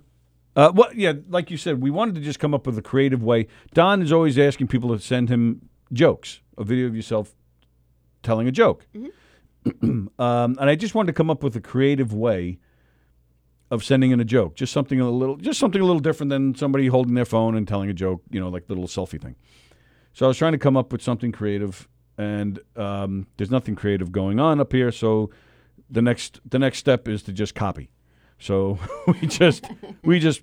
[0.56, 0.96] Uh, what?
[0.96, 3.48] Yeah, like you said, we wanted to just come up with a creative way.
[3.74, 7.36] Don is always asking people to send him jokes, a video of yourself
[8.24, 8.86] telling a joke,
[9.84, 12.60] um, and I just wanted to come up with a creative way
[13.70, 16.56] of sending in a joke, just something a little, just something a little different than
[16.56, 18.22] somebody holding their phone and telling a joke.
[18.30, 19.36] You know, like the little selfie thing.
[20.14, 24.12] So I was trying to come up with something creative, and um, there's nothing creative
[24.12, 24.92] going on up here.
[24.92, 25.30] So
[25.90, 27.90] the next the next step is to just copy.
[28.40, 29.66] So we just
[30.04, 30.42] we just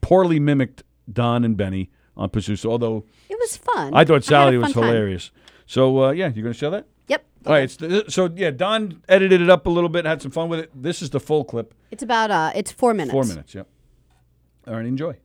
[0.00, 2.64] poorly mimicked Don and Benny on Pursuit.
[2.64, 3.92] Although It was fun.
[3.94, 4.84] I thought Sally was time.
[4.84, 5.30] hilarious.
[5.66, 6.86] So uh, yeah, you're gonna show that.
[7.08, 7.24] Yep.
[7.46, 7.62] All right.
[7.64, 10.60] It's the, so yeah, Don edited it up a little bit, had some fun with
[10.60, 10.70] it.
[10.74, 13.12] This is the full clip, It's about uh, it's four minutes.
[13.12, 13.54] four minutes.
[13.54, 13.66] Yep.
[14.66, 15.16] All right, enjoy.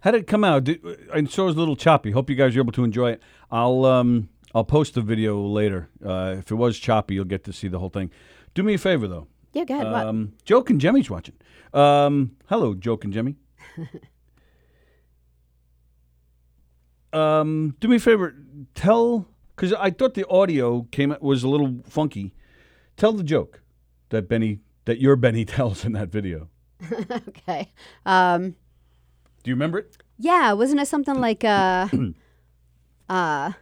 [0.00, 0.64] How did it come out?
[0.64, 2.10] Did, and so it was a little choppy.
[2.12, 3.22] Hope you guys are able to enjoy it.
[3.50, 5.88] I'll um I'll post the video later.
[6.04, 8.10] Uh, if it was choppy, you'll get to see the whole thing.
[8.54, 9.26] Do me a favor though.
[9.52, 9.86] Yeah, go ahead.
[9.86, 11.34] Um, Joke and Jemmy's watching.
[11.72, 13.36] Um, hello, Joke and Jemmy.
[17.12, 18.36] um, do me a favor.
[18.74, 22.34] Tell because I thought the audio came was a little funky.
[22.96, 23.62] Tell the joke
[24.10, 26.48] that Benny that your Benny tells in that video.
[27.10, 27.72] Okay.
[28.06, 28.54] Um,
[29.48, 29.96] Do you remember it?
[30.18, 31.88] yeah, wasn't it something like uh,
[33.08, 33.52] uh,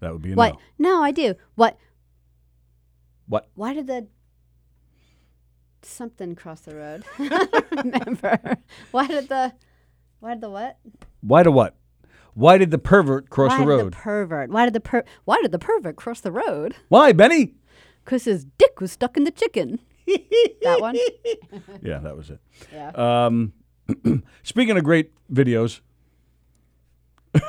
[0.00, 0.58] That would be a what?
[0.78, 1.02] no.
[1.02, 1.34] I do.
[1.54, 1.78] What?
[3.26, 3.48] What?
[3.54, 4.06] Why did the
[5.80, 7.04] something cross the road?
[7.70, 8.58] Remember.
[8.90, 9.54] Why did the?
[10.20, 10.76] Why did the what?
[11.22, 11.74] Why to what?
[12.34, 13.92] Why did the pervert cross why the did road?
[13.94, 14.50] the pervert?
[14.50, 15.04] Why did the per?
[15.24, 16.76] Why did the pervert cross the road?
[16.90, 17.54] Why, Benny?
[18.04, 19.80] Cause his dick was stuck in the chicken.
[20.06, 20.96] That one.
[21.82, 22.40] Yeah, that was it.
[22.72, 22.90] Yeah.
[22.94, 23.52] Um,
[24.42, 25.80] speaking of great videos,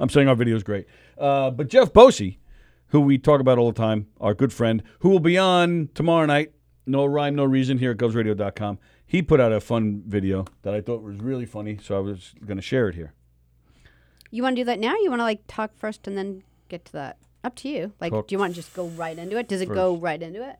[0.00, 0.86] I'm saying our video's great.
[1.18, 2.38] Uh, but Jeff Bosey,
[2.88, 6.26] who we talk about all the time, our good friend, who will be on tomorrow
[6.26, 6.52] night,
[6.86, 8.78] no rhyme, no reason, here at GovsRadio.com.
[9.06, 12.34] He put out a fun video that I thought was really funny, so I was
[12.44, 13.12] going to share it here.
[14.30, 14.94] You want to do that now?
[14.96, 17.18] You want to like talk first and then get to that?
[17.44, 17.92] Up to you.
[18.00, 19.48] Like, Talk do you want to just go right into it?
[19.48, 20.56] Does it go right into it?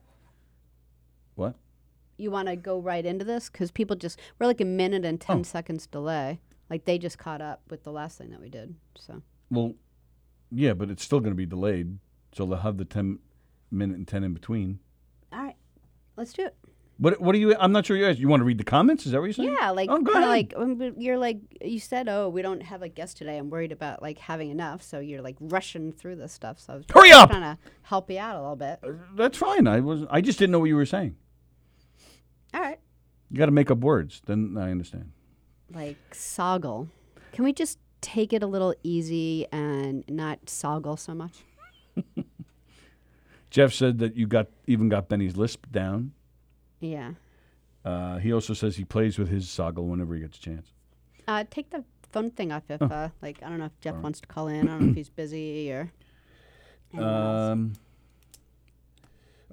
[2.17, 5.19] You want to go right into this because people just we're like a minute and
[5.19, 5.43] ten Oh.
[5.43, 6.39] seconds delay.
[6.69, 8.75] Like they just caught up with the last thing that we did.
[8.95, 9.73] So Well,
[10.51, 11.97] yeah, but it's still going to be delayed,
[12.31, 13.19] so they'll have the 10
[13.71, 14.79] minute and 10 in between.
[15.31, 15.55] all right,
[16.15, 16.55] let's do it.
[16.99, 19.05] What, what do you, I'm not sure you guys, you want to read the comments?
[19.07, 19.55] Is that what you're saying?
[19.59, 20.27] Yeah, like Oh, go ahead.
[20.29, 22.07] like um, you're like you said.
[22.07, 23.37] Oh, we don't have a guest today.
[23.39, 24.83] I'm worried about like having enough.
[24.83, 26.59] So you're like rushing through this stuff.
[26.59, 27.29] So I was Hurry just up!
[27.31, 28.79] trying to help you out a little bit.
[29.15, 29.67] That's fine.
[29.67, 31.15] I was I just didn't know what you were saying.
[32.53, 32.79] All right,
[33.31, 34.21] You got to make up words.
[34.25, 35.11] Then I understand.
[35.73, 36.87] like soggle.
[37.31, 41.43] Can we just take it a little easy and not soggle so much?
[43.49, 46.11] Jeff said that you got even got Benny's lisp down.
[46.79, 47.11] Yeah.
[47.85, 50.67] Uh, he also says he plays with his soggle whenever he gets a chance.
[51.27, 52.85] Uh, take the phone thing off if, Oh.
[52.85, 54.67] uh, like, I don't know if Jeff wants to call in.
[54.67, 55.91] I don't know if he's busy or.
[56.95, 57.73] Um,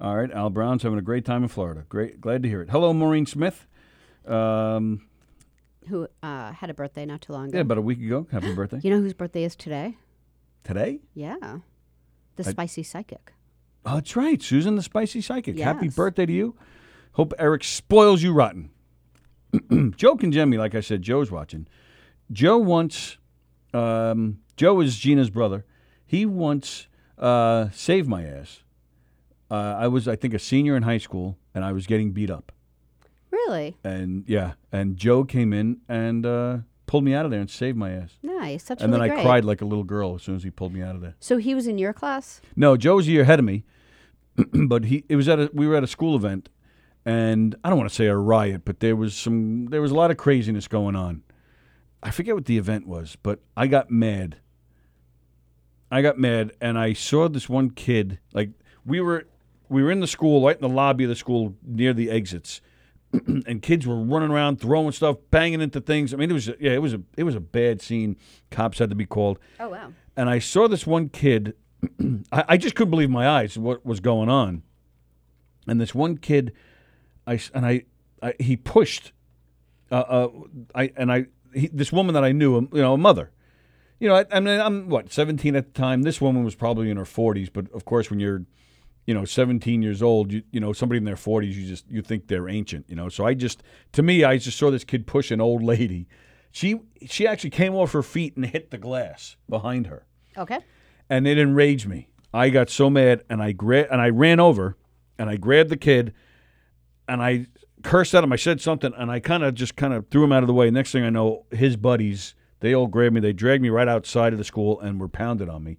[0.01, 1.85] all right, Al Brown's having a great time in Florida.
[1.89, 2.69] Great, glad to hear it.
[2.69, 3.67] Hello, Maureen Smith.
[4.25, 5.07] Um,
[5.89, 7.57] Who uh, had a birthday not too long ago.
[7.57, 8.27] yeah, about a week ago.
[8.31, 9.97] Happy birthday You know whose birthday is today?
[10.63, 10.99] today.
[11.13, 11.35] Yeah.
[12.35, 13.33] The I- spicy psychic.
[13.83, 15.57] Oh, that's right, Susan the Spicy Psychic.
[15.57, 16.55] Happy birthday to you.
[17.13, 18.69] Hope Eric spoils you rotten.
[19.97, 21.65] Joe and Jemmy, like I said, Joe's watching.
[22.31, 23.17] Joe once,
[23.73, 25.65] um, Joe is Gina's brother.
[26.05, 26.87] He once
[27.17, 28.61] uh, saved my ass.
[29.51, 32.29] Uh, I was, I think, a senior in high school, and I was getting beat
[32.29, 32.53] up.
[33.31, 33.75] Really?
[33.83, 37.77] And yeah, and Joe came in and uh, pulled me out of there and saved
[37.77, 38.17] my ass.
[38.23, 38.63] Nice.
[38.63, 39.25] That's and really then I great.
[39.25, 41.15] cried like a little girl as soon as he pulled me out of there.
[41.19, 42.41] So he was in your class?
[42.55, 43.65] No, Joe was a year ahead of me,
[44.53, 46.47] but he it was at a we were at a school event,
[47.05, 49.95] and I don't want to say a riot, but there was some there was a
[49.95, 51.23] lot of craziness going on.
[52.01, 54.37] I forget what the event was, but I got mad.
[55.91, 58.19] I got mad, and I saw this one kid.
[58.33, 58.51] Like
[58.85, 59.25] we were
[59.71, 62.61] we were in the school, right in the lobby of the school near the exits,
[63.13, 66.13] and kids were running around, throwing stuff, banging into things.
[66.13, 68.17] I mean, it was yeah, it was a it was a bad scene.
[68.51, 69.93] Cops had to be called Oh, wow.
[70.15, 71.55] and I saw this one kid.
[72.31, 74.63] I, I just couldn't believe my eyes what was going on.
[75.67, 76.53] And this one kid,
[77.27, 77.83] I and I,
[78.21, 79.13] I he pushed,
[79.91, 80.29] uh, uh,
[80.75, 83.31] I and I he, this woman that I knew, um, you know, a mother.
[83.99, 86.01] You know, I, I mean, I'm what 17 at the time.
[86.01, 88.43] This woman was probably in her 40s, but of course, when you're,
[89.05, 92.01] you know, 17 years old, you you know, somebody in their 40s, you just you
[92.01, 93.09] think they're ancient, you know.
[93.09, 96.07] So I just, to me, I just saw this kid push an old lady.
[96.51, 100.05] She she actually came off her feet and hit the glass behind her
[100.37, 100.59] Okay.
[101.09, 102.09] and it enraged me.
[102.33, 104.77] I got so mad, and I gra- and I ran over,
[105.17, 106.13] and I grabbed the kid,
[107.07, 107.47] and I
[107.83, 108.31] cursed at him.
[108.31, 110.53] I said something, and I kind of just kind of threw him out of the
[110.53, 110.69] way.
[110.71, 113.19] Next thing I know, his buddies they all grabbed me.
[113.21, 115.77] They dragged me right outside of the school and were pounded on me.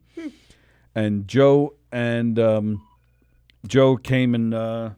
[0.95, 2.83] and Joe and um,
[3.67, 4.91] Joe came and uh,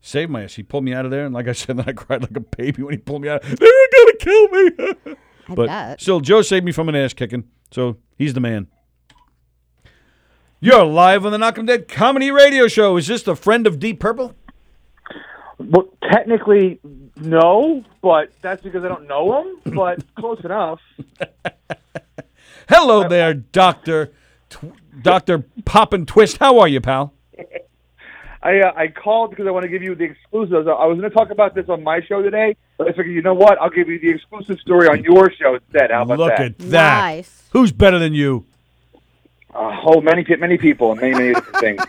[0.00, 0.54] saved my ass.
[0.54, 2.40] He pulled me out of there, and like I said, then I cried like a
[2.40, 3.42] baby when he pulled me out.
[3.42, 4.70] They were gonna kill me.
[5.50, 6.00] I But bet.
[6.00, 8.68] still, Joe saved me from an ass kicking, so he's the man.
[10.60, 12.96] You're live on the Knock 'em Dead Comedy Radio Show.
[12.96, 14.34] Is this the friend of Deep Purple?
[15.58, 16.80] Well, technically,
[17.16, 19.74] no, but that's because I don't know him.
[19.74, 20.80] But close enough.
[22.68, 24.12] Hello there, Doctor
[25.00, 26.38] Doctor Pop and Twist.
[26.38, 27.12] How are you, pal?
[28.42, 30.68] I uh, I called because I want to give you the exclusive.
[30.68, 33.34] I was going to talk about this on my show today, I figured, you know
[33.34, 33.60] what?
[33.60, 35.90] I'll give you the exclusive story on your show instead.
[35.90, 36.40] How about Look that?
[36.42, 37.00] at that.
[37.00, 37.42] Nice.
[37.50, 38.44] Who's better than you?
[39.52, 41.82] Uh, oh, many many people and many many different things.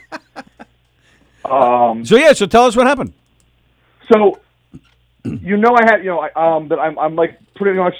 [1.45, 3.13] Um, So yeah, so tell us what happened.
[4.11, 4.39] so
[5.23, 7.95] you know, I have you know, I, um, that I'm I'm like pretty much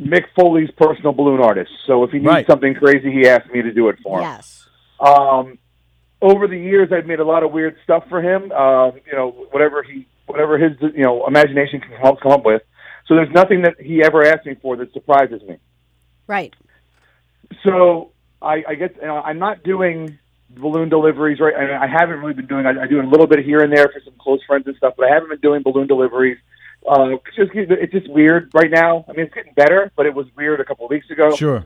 [0.00, 1.70] Mick Foley's personal balloon artist.
[1.86, 2.46] So if he needs Right.
[2.46, 4.24] something crazy, he asks me to do it for him.
[4.24, 4.66] Yes.
[5.00, 5.58] Um,
[6.22, 8.52] over the years, I've made a lot of weird stuff for him.
[8.52, 12.62] Um, you know, whatever he, whatever his, you know, imagination can help come up with.
[13.06, 15.56] So there's nothing that he ever asked me for that surprises me.
[16.26, 16.54] Right.
[17.64, 20.18] So I, I guess you know, I'm not doing
[20.50, 21.54] balloon deliveries right.
[21.54, 22.66] I, I haven't really been doing.
[22.66, 24.94] I, I do a little bit here and there for some close friends and stuff,
[24.96, 26.38] but I haven't been doing balloon deliveries.
[26.88, 29.04] Uh, it's just it's just weird right now.
[29.08, 31.34] I mean, it's getting better, but it was weird a couple of weeks ago.
[31.34, 31.64] Sure.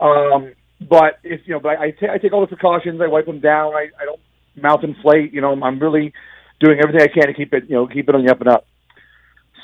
[0.00, 3.00] Um, but if you know, but I, I, ta- I take all the precautions.
[3.00, 3.74] I wipe them down.
[3.74, 4.20] I, I don't
[4.56, 5.32] mouth inflate.
[5.32, 6.12] You know, I'm really
[6.60, 8.48] doing everything I can to keep it, you know, keep it on the up and
[8.48, 8.66] up.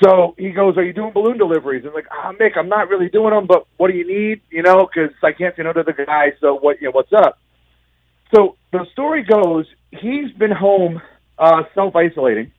[0.03, 3.09] So he goes, "Are you doing balloon deliveries?" I'm like, "Ah, Mick, I'm not really
[3.09, 4.41] doing them, but what do you need?
[4.51, 6.33] You know, because I can't say no to the guy.
[6.39, 6.79] So what?
[6.81, 7.39] You know, what's up?"
[8.33, 11.01] So the story goes, he's been home
[11.37, 12.51] uh, self isolating.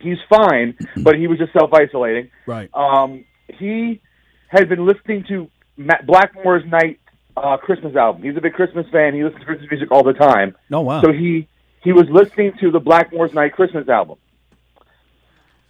[0.00, 2.30] He's fine, but he was just self isolating.
[2.46, 2.70] Right.
[2.74, 4.00] Um, he
[4.48, 6.98] had been listening to Matt Blackmore's Night
[7.36, 8.22] uh, Christmas album.
[8.22, 9.14] He's a big Christmas fan.
[9.14, 10.56] He listens to Christmas music all the time.
[10.70, 11.02] Oh wow.
[11.02, 11.48] So he
[11.82, 14.18] he was listening to the Blackmore's Night Christmas album.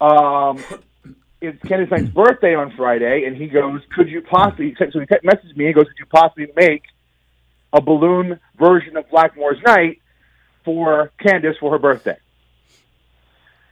[0.00, 0.62] Um,
[1.40, 5.56] it's Candice Night's birthday on Friday, and he goes, "Could you possibly?" So he messaged
[5.56, 5.66] me.
[5.66, 6.84] He goes, "Could you possibly make
[7.72, 10.00] a balloon version of Blackmore's Night
[10.64, 12.16] for Candice for her birthday?"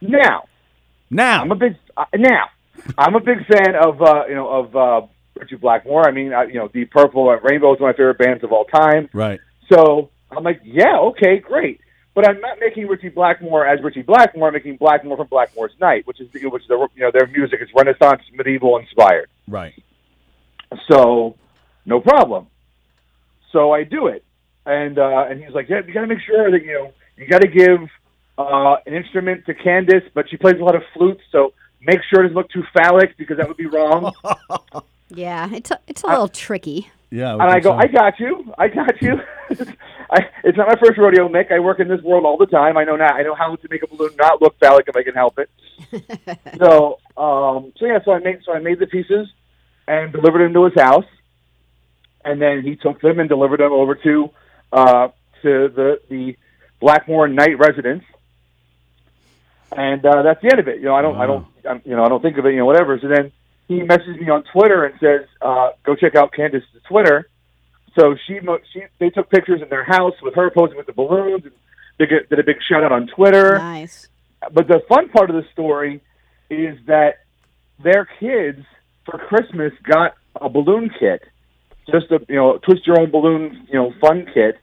[0.01, 0.45] Now,
[1.09, 1.41] now.
[1.41, 2.49] I'm a big uh, now.
[2.97, 5.01] I'm a big fan of uh, you know of uh,
[5.41, 6.07] Ritchie Blackmore.
[6.07, 8.43] I mean, uh, you know, Deep Purple, uh, Rainbow is one of my favorite bands
[8.43, 9.09] of all time.
[9.11, 9.39] right.
[9.71, 11.79] So I'm like, yeah, okay, great.
[12.13, 14.47] But I'm not making Ritchie Blackmore as Ritchie Blackmore.
[14.49, 17.69] I'm making Blackmore from Blackmore's Night, which is which is you know their music is
[17.75, 19.29] Renaissance medieval inspired.
[19.47, 19.73] Right.
[20.89, 21.35] So
[21.85, 22.47] no problem.
[23.53, 24.25] So I do it,
[24.65, 27.27] and uh, and he's like, yeah, you got to make sure that you know you
[27.27, 27.89] got to give
[28.37, 32.19] uh, an instrument to Candice, but she plays a lot of flutes, so make sure
[32.19, 34.13] it doesn't look too phallic because that would be wrong.
[35.13, 35.49] Yeah.
[35.51, 36.89] It's a, it's a little tricky.
[37.09, 37.33] Yeah.
[37.33, 38.53] And I go, I got you.
[38.57, 39.19] I got you.
[40.09, 41.51] I, it's not my first rodeo, Mick.
[41.51, 42.77] I work in this world all the time.
[42.77, 43.13] I know now.
[43.13, 45.49] I know how to make a balloon not look phallic if I can help it.
[46.57, 47.99] so, um, so yeah.
[48.03, 49.29] So I made so I made the pieces
[49.87, 51.05] and delivered them to his house,
[52.25, 54.29] and then he took them and delivered them over to
[54.73, 55.07] uh,
[55.43, 56.37] to the the
[56.81, 58.03] Blackmore Night residence.
[59.71, 60.79] And uh, that's the end of it.
[60.79, 62.51] You know, I don't, I don't, I'm, you know, I don't think of it.
[62.51, 62.99] You know, whatever.
[62.99, 63.31] So then
[63.71, 67.27] he messages me on Twitter and says, uh, "Go check out Candice's Twitter."
[67.97, 70.93] So she, mo- she, they took pictures in their house with her posing with the
[70.93, 71.53] balloons, and
[71.99, 73.57] they get, did a big shout out on Twitter.
[73.57, 74.07] Nice.
[74.53, 76.01] But the fun part of the story
[76.49, 77.19] is that
[77.83, 78.65] their kids
[79.05, 81.21] for Christmas got a balloon kit,
[81.91, 84.57] just a you know twist your own balloon you know fun kit,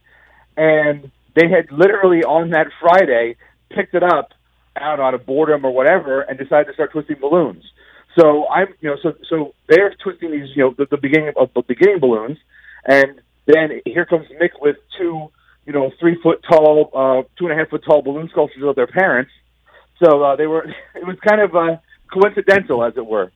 [0.56, 3.36] and they had literally on that Friday
[3.70, 4.32] picked it up
[4.76, 7.64] out out of boredom or whatever, and decided to start twisting balloons.
[8.18, 11.50] So I'm you know so so they're twisting these you know the, the beginning of
[11.54, 12.38] the beginning balloons,
[12.84, 15.28] and then here comes Mick with two
[15.66, 18.74] you know three foot tall, uh, two and a half foot tall balloon sculptures of
[18.74, 19.30] their parents.
[20.02, 20.64] So uh, they were
[20.94, 21.76] it was kind of uh,
[22.12, 23.30] coincidental, as it were.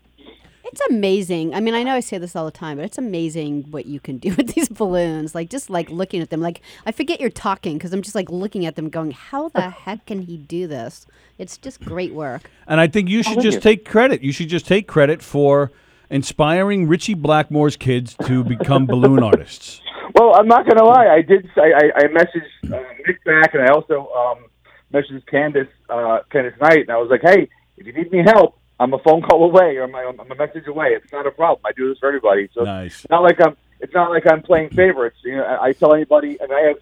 [0.73, 1.55] It's amazing.
[1.55, 4.01] I mean, I know I say this all the time, but it's amazing what you
[4.01, 5.35] can do with these balloons.
[5.35, 8.31] Like just like looking at them, like I forget you're talking because I'm just like
[8.31, 11.07] looking at them, going, "How the heck can he do this?"
[11.39, 12.51] It's just great work.
[12.67, 13.61] And I think you should just you.
[13.61, 14.23] take credit.
[14.23, 15.71] You should just take credit for
[16.09, 19.83] inspiring Ritchie Blackmore's kids to become balloon artists.
[20.15, 21.09] Well, I'm not going to lie.
[21.09, 21.49] I did.
[21.57, 24.47] I, I, I messaged uh, Mick back, and I also um,
[24.93, 28.59] messaged Candice, uh, Candice Night, and I was like, "Hey, if you need me help,
[28.83, 30.89] I'm a phone call away, or I'm, I'm a message away.
[30.89, 31.61] It's not a problem.
[31.65, 32.49] I do this for everybody.
[32.53, 33.05] So Nice.
[33.05, 33.57] it's not like I'm.
[33.81, 35.17] It's not like I'm playing favorites.
[35.25, 36.77] You know, I, I tell anybody, and I have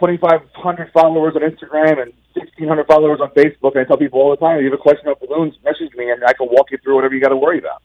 [0.00, 4.36] 2,500 followers on Instagram and 1,600 followers on Facebook, and I tell people all the
[4.36, 6.78] time, if you have a question about balloons, message me, and I can walk you
[6.78, 7.82] through whatever you got to worry about.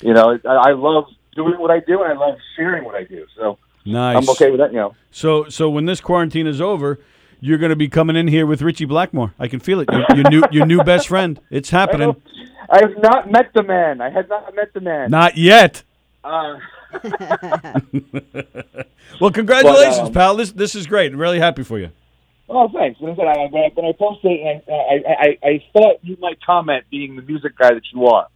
[0.00, 1.04] You know, I, I love
[1.36, 3.26] doing what I do, and I love sharing what I do.
[3.36, 4.16] So Nice.
[4.16, 4.72] I'm okay with that.
[4.72, 4.94] You know.
[5.10, 6.98] So, so when this quarantine is over,
[7.42, 9.34] you're going to be coming in here with Ritchie Blackmore.
[9.38, 9.88] I can feel it.
[9.90, 11.38] Your, your new, your new best friend.
[11.50, 12.14] It's happening.
[12.70, 14.00] I have not met the man.
[14.00, 15.10] I have not met the man.
[15.10, 15.82] Not yet.
[16.24, 16.54] Uh,
[19.20, 20.36] Well, congratulations, But, um, pal.
[20.36, 21.12] This, this is great.
[21.12, 21.90] I'm really happy for you.
[22.48, 22.98] oh, thanks.
[23.00, 26.16] When I said I, when I, when I posted I, I, I, I thought you
[26.20, 28.28] might comment, being the music guy that you are.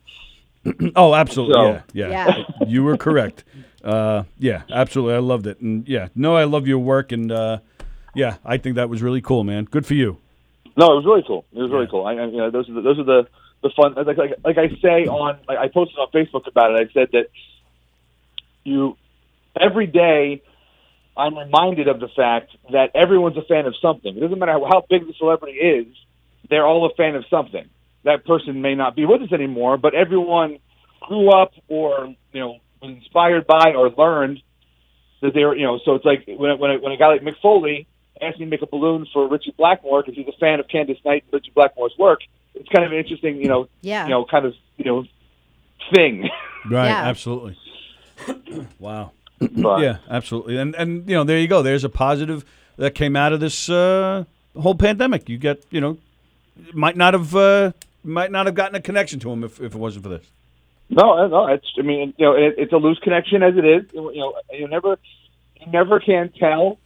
[0.96, 1.54] Oh, absolutely.
[1.54, 2.26] So- yeah, yeah.
[2.36, 2.44] Yeah.
[2.66, 3.44] you were correct.
[3.84, 5.14] Uh, yeah, absolutely.
[5.14, 5.60] I loved it.
[5.60, 7.12] And yeah, no, I love your work.
[7.12, 7.58] And uh,
[8.16, 9.64] yeah, I think that was really cool, man.
[9.64, 10.18] Good for you.
[10.76, 11.44] No, it was really cool.
[11.52, 11.90] It was really Yeah.
[11.90, 12.06] cool.
[12.06, 13.28] I, I, you know, those are the, those are the
[13.62, 13.94] the fun.
[13.94, 16.88] Like like, like I say on, like I posted on Facebook about it.
[16.88, 17.26] I said that
[18.64, 18.96] you
[19.58, 20.42] every day.
[21.18, 24.14] I'm reminded of the fact that everyone's a fan of something.
[24.14, 25.86] It doesn't matter how, how big the celebrity is;
[26.50, 27.66] they're all a fan of something.
[28.04, 30.58] That person may not be with us anymore, but everyone
[31.00, 34.42] grew up or you know was inspired by or learned
[35.22, 35.80] that they were you know.
[35.86, 37.86] So it's like when when a, when a guy like Mick Foley
[38.22, 41.04] asked me to make a balloon for Ritchie Blackmore because he's a fan of Candice
[41.04, 42.20] Night and Ritchie Blackmore's work.
[42.54, 44.04] It's kind of an interesting you know Yeah.
[44.04, 45.04] you know kind of you know
[45.94, 46.28] thing.
[46.68, 47.04] Right, Yeah.
[47.08, 47.56] absolutely.
[48.80, 49.12] wow.
[49.38, 50.56] But, Yeah, absolutely.
[50.56, 51.62] And and you know, there you go.
[51.62, 52.44] There's a positive
[52.76, 54.24] that came out of this uh,
[54.60, 55.28] whole pandemic.
[55.28, 55.98] You get, you know,
[56.72, 57.70] might not have uh,
[58.02, 60.26] might not have gotten a connection to him if, if it wasn't for this.
[60.88, 61.66] No, no, it's.
[61.78, 63.84] I mean, you know, it, it's a loose connection as it is.
[63.92, 64.98] You know, you never,
[65.60, 66.78] you never can tell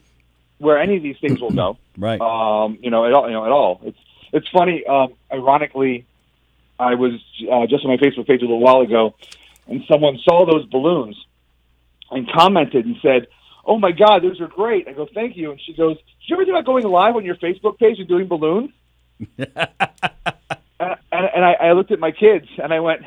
[0.61, 1.79] where any of these things will go.
[1.99, 2.19] Right.
[2.19, 3.27] Um, you know, at all.
[3.27, 3.83] You know, at all.
[3.85, 3.99] It's
[4.33, 4.87] it's funny.
[4.87, 6.07] Um, ironically,
[6.79, 9.15] I was uh, just on my Facebook page a little while ago,
[9.67, 11.23] and someone saw those balloons
[12.11, 13.27] and commented and said,
[13.67, 16.37] "Oh my God, those are great." I go, "Thank you," and she goes, "Did you
[16.37, 18.71] ever think about going live on your Facebook page and doing balloons?"
[19.37, 19.49] and
[20.81, 23.03] and, and I, I looked at my kids and I went,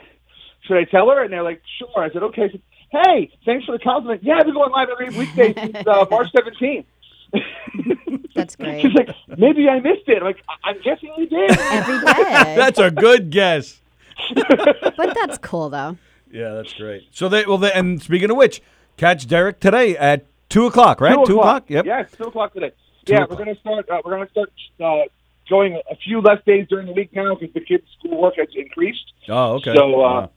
[0.67, 2.61] "Should I tell her?" And they're like, "Sure." I said, "Okay." I said,
[2.93, 4.23] hey, thanks for the compliment.
[4.23, 6.85] Yeah, I've been going live every weekday since uh, March 17th.
[8.35, 8.81] That's great.
[8.81, 10.17] She's like, maybe I missed it.
[10.17, 11.51] I'm like, "I- I'm guessing you did.
[11.59, 12.55] Every day.
[12.55, 13.81] That's a good guess.
[14.35, 15.97] but that's cool though.
[16.31, 17.07] Yeah, that's great.
[17.11, 18.61] So they well, they, and speaking of which,
[18.97, 21.17] catch Derek today at two o'clock, right?
[21.25, 21.65] Two o'clock.
[21.69, 21.85] Yep.
[21.85, 22.71] Yes, two o'clock today.
[23.05, 23.39] Two yeah, o'clock.
[23.39, 23.89] we're gonna start.
[23.89, 24.51] Uh, we're gonna start
[24.83, 25.03] uh,
[25.49, 29.13] going a few less days during the week now because the kids' schoolwork has increased.
[29.29, 29.75] Oh, okay.
[29.75, 30.31] So, uh, Wow.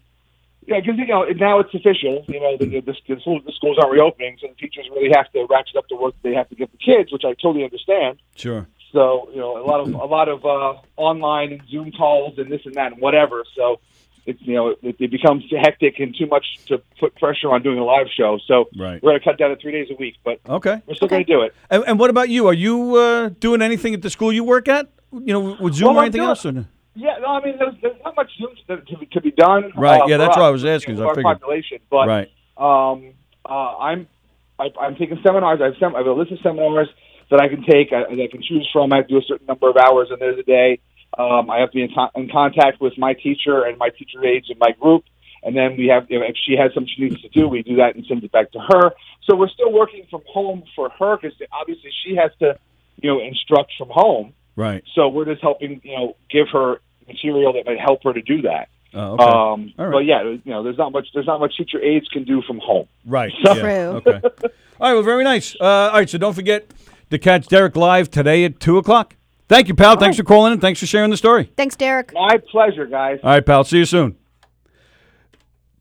[0.66, 2.24] Yeah, because you know now it's official.
[2.28, 5.30] You know the, the, the, school, the schools aren't reopening, so the teachers really have
[5.32, 7.64] to ratchet up the work that they have to give the kids, which I totally
[7.64, 8.18] understand.
[8.34, 8.66] sure.
[8.92, 12.50] So you know a lot of a lot of uh, online and Zoom calls and
[12.50, 13.44] this and that and whatever.
[13.54, 13.80] So
[14.26, 17.78] it's you know it, it becomes hectic and too much to put pressure on doing
[17.78, 18.38] a live show.
[18.46, 19.00] So Right.
[19.02, 20.80] we're going to cut down to three days a week, but Okay.
[20.86, 21.16] we're still Okay.
[21.16, 21.54] going to do it.
[21.70, 22.46] And, and what about you?
[22.48, 24.88] Are you uh, doing anything at the school you work at?
[25.12, 26.46] You know, with Zoom Well, or anything doing- else?
[26.46, 26.64] Or no?
[26.96, 29.70] Yeah, no, I mean there's, there's not much Zoom to, to, to be done.
[29.76, 31.24] Right, uh, yeah, that's us, what I was asking, I figured.
[31.24, 32.30] population, but right.
[32.56, 33.12] um,
[33.44, 34.08] uh, I'm
[34.58, 35.60] I, I'm taking seminars.
[35.60, 36.88] I have, sem- I have a list of seminars
[37.30, 37.92] that I can take.
[37.92, 38.92] I, that I can choose from.
[38.92, 40.80] I have to do a certain number of hours in there a day.
[41.18, 44.24] Um, I have to be in, to- in contact with my teacher and my teacher
[44.24, 45.04] aides in my group.
[45.42, 47.62] And then we have, you know, if she has something she needs to do, we
[47.62, 48.92] do that and send it back to her.
[49.24, 52.58] So we're still working from home for her because obviously she has to,
[52.96, 54.32] you know, instruct from home.
[54.56, 54.82] Right.
[54.94, 58.42] So we're just helping, you know, give her material that might help her to do
[58.42, 58.68] that.
[58.94, 59.24] Oh, okay.
[59.24, 59.92] Um, All right.
[59.92, 61.08] But yeah, you know, there's not much.
[61.12, 62.88] There's not much teacher aides can do from home.
[63.04, 63.32] Right.
[63.44, 63.60] So- yeah.
[63.62, 63.70] True.
[64.06, 64.10] Okay.
[64.80, 64.94] All right.
[64.94, 65.54] Well, very nice.
[65.60, 66.08] Uh, all right.
[66.08, 66.70] So don't forget
[67.10, 69.16] to catch Derek live today at two o'clock.
[69.48, 69.96] Thank you, pal.
[69.96, 71.50] Thanks for calling and Thanks for sharing the story.
[71.56, 72.12] Thanks, Derek.
[72.12, 73.20] My pleasure, guys.
[73.22, 73.64] All right, pal.
[73.64, 74.16] See you soon.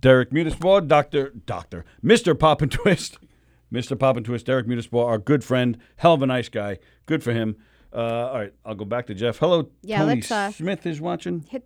[0.01, 3.17] Derek Mutisbaugh, Doctor, Doctor, Mister Pop and Twist,
[3.71, 4.45] Mister Pop and Twist.
[4.45, 6.77] Derek Mutisbaugh, our good friend, hell of a nice guy.
[7.05, 7.55] Good for him.
[7.95, 9.37] Uh, all right, I'll go back to Jeff.
[9.37, 11.45] Hello, Yeah, Tony let's, uh, Smith is watching.
[11.49, 11.65] Hit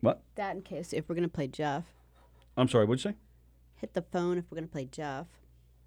[0.00, 0.22] What?
[0.34, 1.84] that in case if we're gonna play Jeff.
[2.56, 2.84] I'm sorry.
[2.84, 3.16] What'd you say?
[3.76, 5.26] Hit the phone if we're gonna play Jeff.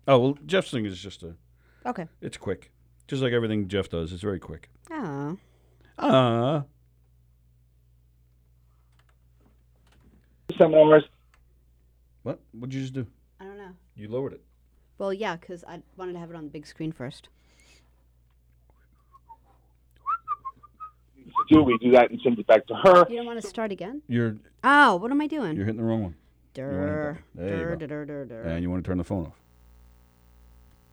[0.08, 1.36] Oh well, Jeff's thing is just a.
[1.86, 2.08] Okay.
[2.22, 2.72] It's quick,
[3.08, 4.14] just like everything Jeff does.
[4.14, 4.70] It's very quick.
[4.92, 5.38] Oh.
[6.00, 6.62] Uh
[10.58, 11.04] Seminars.
[12.24, 12.40] what?
[12.54, 13.06] What'd you just do?
[13.42, 13.72] I don't know.
[13.96, 14.44] You lowered it.
[14.98, 17.28] Well, yeah, because I wanted to have it on the big screen first.
[21.50, 23.06] Do we do that and send it back to her?
[23.10, 24.02] You don't want to start again?
[24.08, 25.56] You're Oh, what am I doing?
[25.56, 26.16] you're hitting the wrong one.
[26.56, 27.86] Durr, There you durr, go.
[27.88, 28.42] durr, durr, durr.
[28.44, 29.34] And you want to turn the phone off.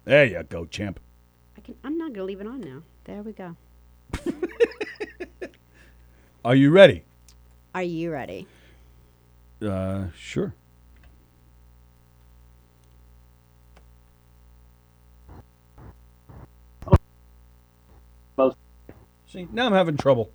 [0.05, 0.98] There you go, champ.
[1.57, 1.76] I can.
[1.84, 2.82] I'm not gonna leave it on now.
[3.05, 3.57] There we go.
[6.44, 7.05] Are you ready?
[7.74, 8.46] Are you ready?
[9.64, 10.55] Uh, sure.
[19.33, 20.30] See, now I'm having trouble.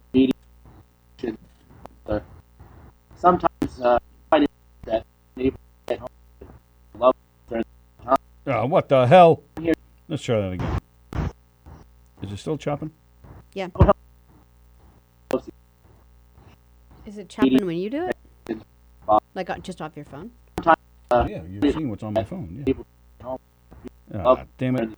[3.15, 3.99] sometimes uh,
[4.31, 4.47] I
[4.85, 5.55] that neighbor
[5.87, 6.09] at home
[6.95, 7.15] love
[8.47, 9.43] Oh, what the hell?
[10.07, 10.79] Let's try that again.
[12.23, 12.89] Is it still chopping?
[13.53, 13.67] Yeah.
[17.05, 18.61] Is it chopping when you do it?
[19.35, 20.31] Like uh, just off your phone?
[21.11, 22.55] Oh, yeah, you're seeing what's on my phone.
[22.57, 22.63] Yeah.
[22.63, 22.87] people
[23.19, 23.39] at home
[24.15, 24.89] Ah, damn it.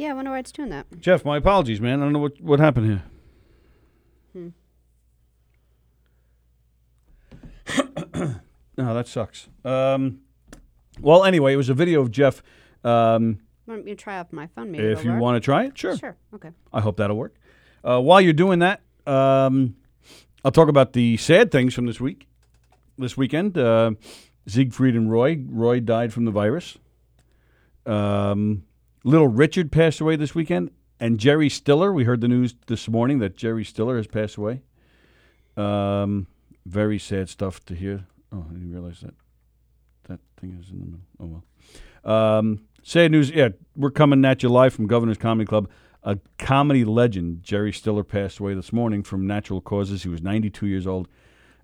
[0.00, 0.86] Yeah, I wonder why it's doing that.
[0.98, 2.00] Jeff, my apologies, man.
[2.00, 3.02] I don't know what, what happened here.
[8.78, 9.48] no, that sucks.
[9.62, 10.20] Um,
[11.02, 12.42] Well, anyway, it was a video of Jeff.
[12.82, 14.70] Um, Want me to try off my phone?
[14.70, 15.20] Maybe if you work?
[15.20, 15.98] want to try it, sure.
[15.98, 16.16] Sure.
[16.34, 16.48] Okay.
[16.72, 17.34] I hope that'll work.
[17.84, 19.76] Uh, while you're doing that, um,
[20.42, 22.26] I'll talk about the sad things from this week.
[22.96, 23.90] This weekend, uh,
[24.46, 25.44] Siegfried and Roy.
[25.46, 26.78] Roy died from the virus.
[27.84, 28.64] Um,
[29.04, 31.92] little Richard passed away this weekend, and Jerry Stiller.
[31.92, 34.62] We heard the news this morning that Jerry Stiller has passed away.
[35.56, 36.26] Um,
[36.66, 38.06] very sad stuff to hear.
[38.32, 39.14] Oh, I didn't realize that
[40.08, 41.00] that thing is in the middle.
[41.18, 41.42] Oh
[42.04, 42.38] well.
[42.38, 43.30] Um, sad news.
[43.30, 45.68] Yeah, we're coming at you live from Governor's Comedy Club.
[46.02, 50.02] A comedy legend, Jerry Stiller, passed away this morning from natural causes.
[50.02, 51.08] He was 92 years old.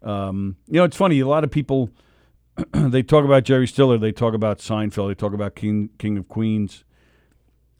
[0.02, 1.20] Um, you know, it's funny.
[1.20, 1.90] A lot of people
[2.72, 3.98] they talk about Jerry Stiller.
[3.98, 5.08] They talk about Seinfeld.
[5.08, 6.84] They talk about King King of Queens.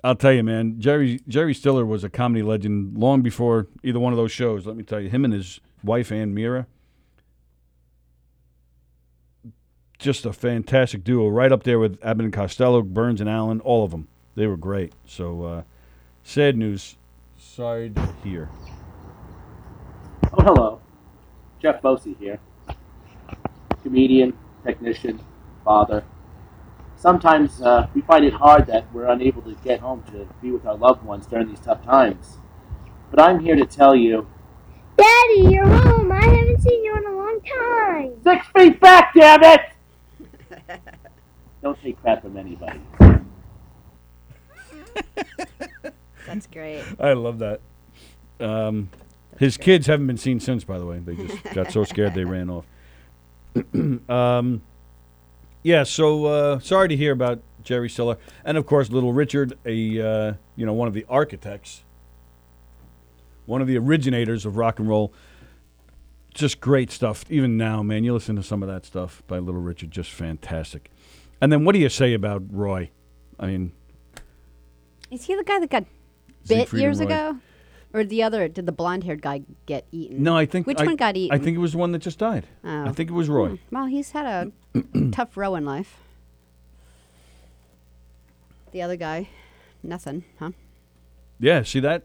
[0.07, 0.79] I'll tell you, man.
[0.79, 4.65] Jerry Jerry Stiller was a comedy legend long before either one of those shows.
[4.65, 6.69] Let me tell you, him and his wife Anne Meara,
[9.99, 11.27] just a fantastic duo.
[11.27, 14.07] Right up there with Abbott and Costello, Burns and Allen, all of them.
[14.37, 14.93] They were great.
[15.07, 15.63] So, uh,
[16.23, 16.97] sad news.
[17.37, 18.49] Sorry to hear.
[20.33, 20.81] Oh, hello.
[21.61, 22.39] Jeff Bosey here.
[23.83, 25.21] Comedian, technician,
[25.65, 26.05] father.
[27.07, 30.67] Sometimes uh, we find it hard that we're unable to get home to be with
[30.67, 32.39] our loved ones during these tough times.
[33.13, 34.27] But I'm here to tell you
[34.99, 36.11] Daddy, you're home.
[36.11, 38.13] I haven't seen you in a long time.
[38.25, 39.61] six feet back, damn it!
[41.63, 42.81] Don't take crap from anybody.
[46.27, 46.83] That's great.
[46.99, 47.61] I love that.
[48.41, 48.89] Um,
[49.39, 50.99] his kids haven't been seen since, by the way.
[50.99, 52.65] They just got so scared they ran off.
[54.11, 54.61] um,
[55.67, 60.01] yeah, so uh, sorry to hear about Jerry Stiller, and of course, Little Richard, a
[60.01, 61.83] uh, you know one of the architects,
[63.47, 65.13] one of the originators of rock and roll.
[66.33, 67.25] Just great stuff.
[67.31, 70.89] Even now, man, you listen to some of that stuff by Little Richard, just fantastic.
[71.41, 72.91] And then, what do you say about Roy?
[73.41, 73.73] I mean,
[75.11, 75.85] Is he the guy that got
[76.47, 77.39] bit Siegfried years ago?
[77.95, 80.23] Or the other, did the blonde haired guy get eaten?
[80.23, 81.35] No, I think Which I- one got eaten?
[81.35, 82.47] I think it was the one that just died.
[82.65, 82.85] Oh.
[82.87, 83.51] I think it was Roy.
[83.51, 83.75] Hmm.
[83.75, 84.81] Well, he's had a
[85.13, 85.97] tough row in life.
[88.73, 89.29] The other guy,
[89.83, 90.51] nothing, huh?
[91.41, 92.03] Yeah, see that?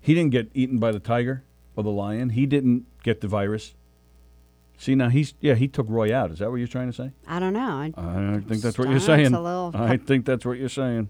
[0.00, 1.42] He didn't get eaten by the tiger
[1.74, 2.30] or the lion.
[2.30, 3.74] He didn't get the virus.
[4.78, 6.30] See now he's yeah he took Roy out.
[6.30, 7.10] Is that what you're trying to say?
[7.26, 7.60] I don't know.
[7.60, 9.34] I'm I think that's what you're don't know, it's saying.
[9.34, 11.08] a little- I think that's what you're saying.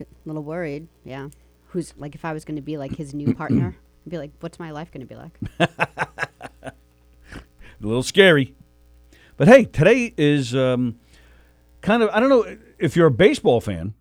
[0.00, 0.86] a little worried.
[1.04, 1.28] Yeah.
[1.68, 4.32] Who's like, if I was going to be like his new partner, I'd be like,
[4.40, 5.32] what's my life going to be like?
[7.80, 8.54] A little scary.
[9.36, 10.98] But hey, today is um,
[11.80, 13.94] kind of I don't know if you're a baseball fan.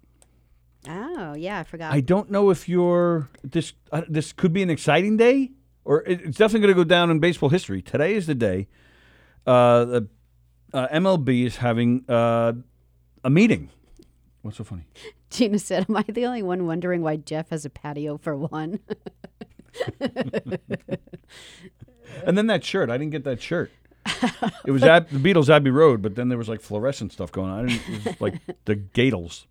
[0.90, 1.94] Oh, yeah, I forgot.
[1.94, 3.74] I don't know if you're this.
[3.92, 5.52] Uh, this could be an exciting day,
[5.86, 7.82] or it, it's definitely going to go down in baseball history.
[7.82, 8.68] Today is the day.
[9.46, 10.08] Uh, the
[10.74, 12.54] uh, MLB is having uh,
[13.24, 13.70] a meeting.
[14.42, 14.88] What's so funny?
[15.30, 18.80] Gina said, Am I the only one wondering why Jeff has a patio for one?
[22.26, 22.90] And then that shirt.
[22.90, 23.72] I didn't get that shirt.
[24.66, 27.52] It was at the Beatles Abbey Road, but then there was like fluorescent stuff going
[27.52, 27.70] on.
[27.70, 29.48] It was like the Gatels.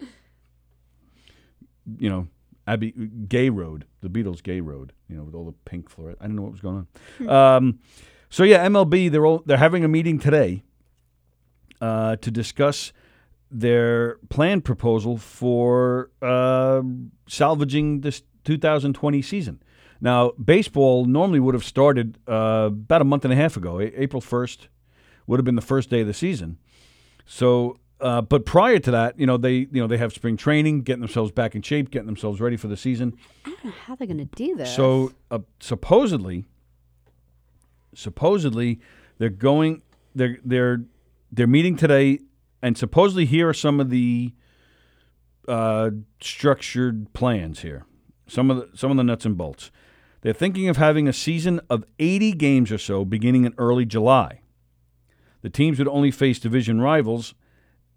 [1.98, 2.28] You know,
[2.66, 2.92] Abbey
[3.28, 4.92] Gay Road, the Beatles Gay Road.
[5.08, 6.22] You know, with all the pink fluorescent.
[6.22, 6.86] I didn't know what was going
[7.20, 7.28] on.
[7.28, 7.78] Um,
[8.30, 10.62] so yeah, MLB they're all, they're having a meeting today
[11.80, 12.92] uh, to discuss
[13.50, 16.82] their plan proposal for uh,
[17.28, 19.62] salvaging this 2020 season.
[20.00, 23.80] Now, baseball normally would have started uh, about a month and a half ago.
[23.80, 24.66] A- April 1st
[25.26, 26.58] would have been the first day of the season.
[27.24, 30.82] So, uh, but prior to that, you know, they you know they have spring training,
[30.82, 33.16] getting themselves back in shape, getting themselves ready for the season.
[33.44, 34.74] I don't know how they're going to do this.
[34.76, 36.44] So uh, supposedly,
[37.94, 38.80] supposedly
[39.18, 39.82] they're going
[40.14, 40.84] they're they're
[41.32, 42.20] they're meeting today,
[42.66, 44.34] and supposedly here are some of the
[45.46, 45.90] uh,
[46.20, 47.86] structured plans here.
[48.26, 49.70] Some of the some of the nuts and bolts.
[50.22, 54.40] They're thinking of having a season of 80 games or so beginning in early July.
[55.42, 57.34] The teams would only face division rivals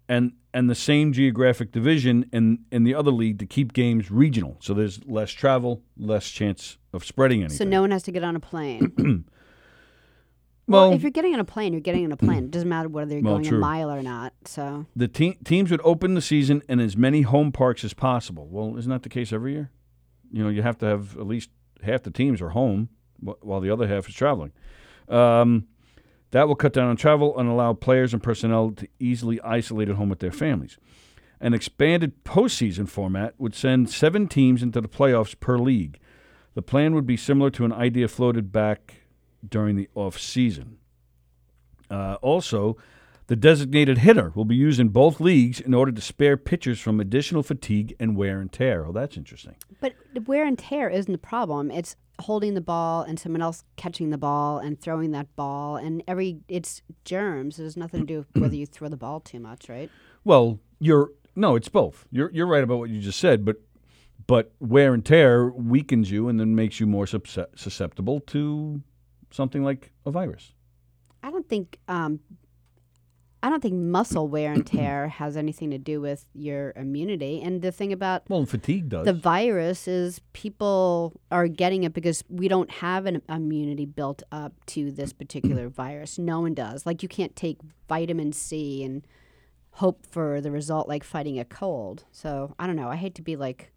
[0.08, 4.56] and and the same geographic division in in the other league to keep games regional.
[4.60, 7.58] So there's less travel, less chance of spreading anything.
[7.58, 9.24] So no one has to get on a plane.
[10.70, 12.44] well, well, if you're getting on a plane, you're getting on a plane.
[12.44, 13.58] It doesn't matter whether you're Well, going true.
[13.58, 14.32] a mile or not.
[14.44, 18.48] So the te- teams would open the season in as many home parks as possible.
[18.50, 19.70] Well, isn't that the case every year?
[20.32, 21.50] You know, you have to have at least
[21.82, 22.88] half the teams are home
[23.20, 24.52] while the other half is traveling.
[25.08, 25.66] Um,
[26.30, 29.96] that will cut down on travel and allow players and personnel to easily isolate at
[29.96, 30.78] home with their families.
[31.40, 35.98] An expanded postseason format would send seven teams into the playoffs per league.
[36.54, 38.99] The plan would be similar to an idea floated back
[39.48, 40.78] during the off season.
[41.90, 42.76] Uh, also,
[43.30, 46.98] The designated hitter will be used in both leagues in order to spare pitchers from
[46.98, 48.84] additional fatigue and wear and tear.
[48.84, 49.54] Oh, that's interesting.
[49.80, 51.70] But the wear and tear isn't the problem.
[51.70, 56.02] It's holding the ball and someone else catching the ball and throwing that ball and
[56.08, 57.60] every it's germs.
[57.60, 59.92] It has nothing to do with whether you throw the ball too much, right?
[60.24, 62.08] Well, you're no, it's both.
[62.10, 63.58] You're you're right about what you just said, but
[64.26, 68.82] but wear and tear weakens you and then makes you more susceptible to
[69.30, 70.52] something like a virus.
[71.22, 72.20] I don't think um,
[73.42, 77.40] I don't think muscle wear and tear has anything to do with your immunity.
[77.42, 79.04] And the thing about Well, fatigue does.
[79.06, 84.52] the virus is people are getting it because we don't have an immunity built up
[84.66, 86.18] to this particular virus.
[86.18, 86.84] No one does.
[86.86, 87.58] Like you can't take
[87.88, 89.06] vitamin C and
[89.74, 92.04] hope for the result like fighting a cold.
[92.12, 92.88] So I don't know.
[92.88, 93.72] I hate to be like.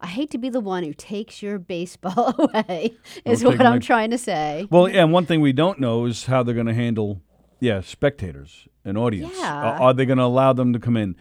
[0.00, 2.94] I hate to be the one who takes your baseball away.
[3.24, 4.66] Is what I'm my- trying to say.
[4.70, 7.22] well, yeah, and one thing we don't know is how they're going to handle,
[7.60, 9.32] yeah, spectators and audience.
[9.38, 9.54] Yeah.
[9.54, 11.16] Are, are they going to allow them to come in?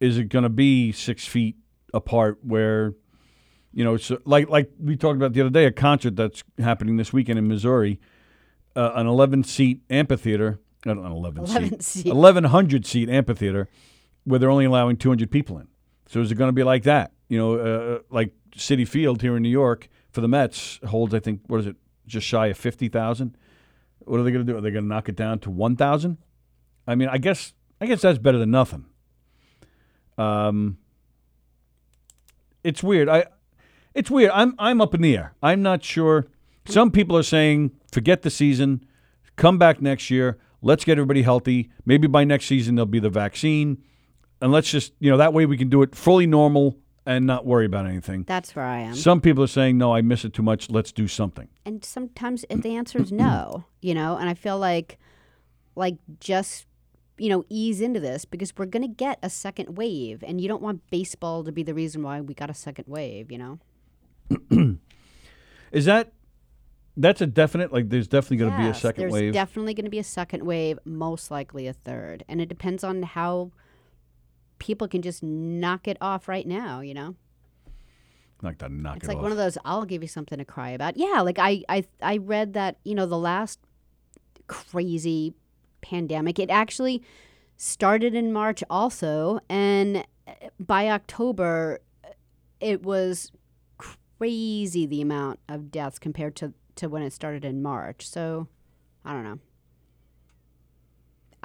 [0.00, 1.56] Is it going to be six feet
[1.94, 2.94] apart where,
[3.72, 6.96] you know, so like like we talked about the other day, a concert that's happening
[6.96, 8.00] this weekend in Missouri,
[8.74, 12.12] uh, an 11 seat amphitheater, not an 11, 11 seat, seat.
[12.14, 13.68] 1100 seat amphitheater,
[14.24, 15.68] where they're only allowing 200 people in.
[16.08, 17.12] So is it going to be like that?
[17.28, 21.18] You know, uh, like Citi Field here in New York for the Mets holds, I
[21.18, 23.36] think, what is it, just shy of 50,000?
[24.00, 24.56] What are they going to do?
[24.56, 26.18] Are they going to knock it down to 1,000?
[26.86, 28.86] I mean, I guess I guess that's better than nothing.
[30.16, 30.78] Um,
[32.64, 33.08] it's weird.
[33.08, 33.26] I,
[33.94, 34.30] it's weird.
[34.32, 35.34] I'm I'm up in the air.
[35.42, 36.26] I'm not sure.
[36.66, 38.84] Some people are saying forget the season,
[39.36, 40.38] come back next year.
[40.62, 41.70] Let's get everybody healthy.
[41.84, 43.82] Maybe by next season there'll be the vaccine,
[44.40, 47.46] and let's just you know that way we can do it fully normal and not
[47.46, 48.24] worry about anything.
[48.26, 48.94] That's where I am.
[48.94, 50.68] Some people are saying no, I miss it too much.
[50.70, 51.48] Let's do something.
[51.64, 54.98] and sometimes the answer is no you know and i feel like
[55.74, 56.66] like just
[57.18, 60.48] you know ease into this because we're going to get a second wave and you
[60.48, 63.58] don't want baseball to be the reason why we got a second wave you know
[65.72, 66.12] Is that
[66.96, 67.72] that's a definite?
[67.72, 69.32] Like, there's definitely going to be a Yes, second there's wave.
[69.34, 73.02] definitely going to be a second wave most likely a third and it depends on
[73.02, 73.50] how
[74.58, 77.14] people can just knock it off right now you know?
[78.42, 79.22] Like to knock it's it like off.
[79.22, 80.96] one of those i'll give you something to cry about.
[80.96, 83.58] Yeah like i i i read that you know the last
[84.46, 85.34] crazy
[85.80, 87.02] pandemic it actually
[87.56, 92.08] started in march also and uh, by october uh,
[92.60, 93.32] it was
[93.78, 98.46] crazy the amount of deaths compared to to when it started in march so
[99.04, 99.38] i don't know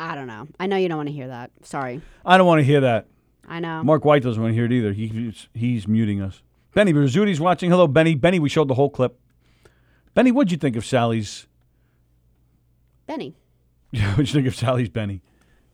[0.02, 2.60] i don't know i know you don't want to hear that sorry I don't want
[2.60, 3.08] to hear that.
[3.48, 4.94] i know Mark White doesn't want to hear it either.
[4.94, 6.42] He's, he's muting us.
[6.74, 7.70] Benny Berzuti's watching.
[7.70, 8.16] Hello, Benny.
[8.16, 9.20] Benny, we showed the whole clip.
[10.14, 11.48] Benny, what'd you think of Sally's?
[13.08, 13.36] benny
[13.92, 15.22] Yeah, what'd you think of Sally's Benny?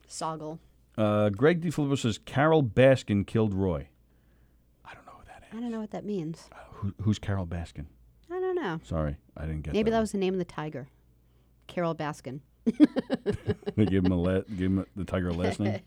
[0.08, 0.60] soggle
[0.98, 3.90] Uh, Greg DeFilippo says Carole Baskin killed Roy.
[4.86, 5.58] I don't know who that is.
[5.58, 7.86] i don't know what that means Who, who's Carole Baskin?
[8.32, 9.98] i don't know Sorry, I didn't get Maybe that.
[9.98, 10.88] that was the name of the tiger.
[11.68, 12.40] Carole Baskin.
[13.76, 15.80] They gave him a la- gave him the tiger a last name.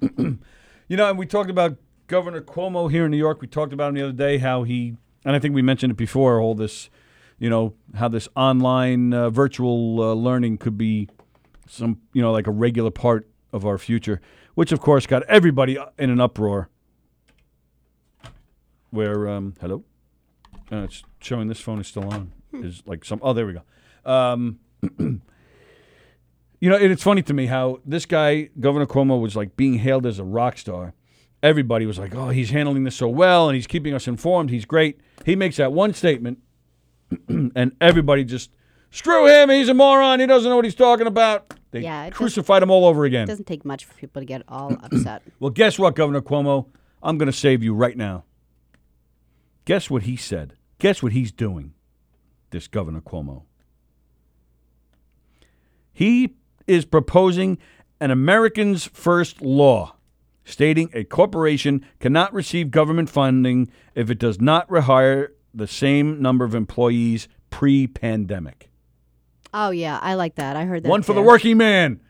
[0.88, 1.76] you know, and we talked about
[2.06, 3.40] Governor Cuomo here in New York.
[3.40, 5.96] We talked about him the other day how he, and I think we mentioned it
[5.96, 6.40] before.
[6.40, 6.90] All this,
[7.38, 11.08] you know, how this online uh, virtual uh, learning could be
[11.68, 14.20] some, you know, like a regular part of our future.
[14.54, 16.70] Which of course got everybody in an uproar.
[18.90, 19.84] Where, um, hello,
[20.72, 22.32] uh, it's showing this phone is still on.
[22.52, 23.18] Is like some.
[23.22, 23.62] Oh, there we go.
[24.10, 24.60] Um,
[26.60, 29.74] you know, it, it's funny to me how this guy, Governor Cuomo, was like being
[29.74, 30.94] hailed as a rock star.
[31.42, 34.50] Everybody was like, "Oh, he's handling this so well, and he's keeping us informed.
[34.50, 36.38] He's great." He makes that one statement,
[37.28, 38.50] and everybody just
[38.90, 39.50] screw him.
[39.50, 40.20] He's a moron.
[40.20, 41.52] He doesn't know what he's talking about.
[41.72, 43.24] They Yeah, crucified him all over again.
[43.24, 45.22] It doesn't take much for people to get all upset.
[45.38, 46.66] Well, guess what, Governor Cuomo?
[47.02, 48.24] I'm going to save you right now.
[49.66, 50.54] Guess what he said?
[50.78, 51.74] Guess what he's doing,
[52.50, 53.42] this Governor Cuomo?
[55.92, 56.34] He
[56.66, 57.58] is proposing
[58.00, 59.96] an Americans First law,
[60.44, 66.44] stating a corporation cannot receive government funding if it does not rehire the same number
[66.44, 68.70] of employees pre pandemic.
[69.54, 70.56] Oh yeah, I like that.
[70.56, 70.88] I heard that.
[70.88, 72.00] One for the working man.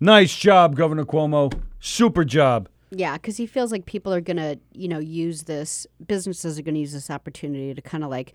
[0.00, 1.52] Nice job, Governor Cuomo.
[1.78, 2.68] Super job.
[2.90, 5.86] Yeah, because he feels like people are gonna, you know, use this.
[6.04, 8.34] Businesses are gonna use this opportunity to kind of like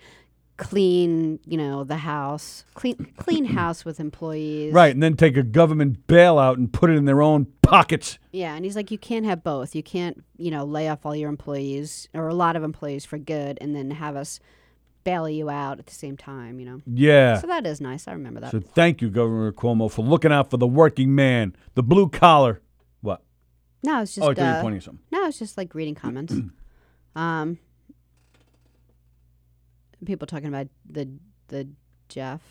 [0.58, 4.74] clean, you know, the house, clean, clean house with employees.
[4.74, 8.18] Right, and then take a government bailout and put it in their own pockets.
[8.32, 9.76] Yeah, and he's like, you can't have both.
[9.76, 13.18] You can't, you know, lay off all your employees or a lot of employees for
[13.18, 14.40] good, and then have us
[15.04, 16.60] bail you out at the same time.
[16.60, 17.40] You know, Yeah.
[17.40, 18.08] so that is nice.
[18.08, 18.52] I remember that.
[18.52, 22.62] So thank you, Governor Cuomo, for looking out for the working man, the blue collar.
[23.02, 23.22] What?
[23.84, 24.28] no, it's just.
[24.28, 25.04] oh, I thought you were uh, pointing at something.
[25.12, 26.34] No, it's just like reading comments.
[27.16, 27.60] um,
[30.06, 31.10] people talking about the
[31.48, 31.68] the
[32.10, 32.42] Jeff.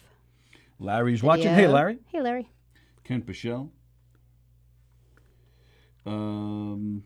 [0.79, 1.55] Larry's watching.
[1.55, 1.67] Hey.
[1.67, 1.99] Larry.
[2.13, 2.49] Hey, Larry.
[3.05, 3.71] Kent Bichelle.
[6.05, 7.03] Um,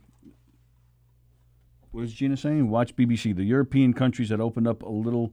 [1.91, 2.69] what is Gina saying?
[2.69, 3.35] Watch BBC.
[3.35, 5.33] The European countries that opened up a little,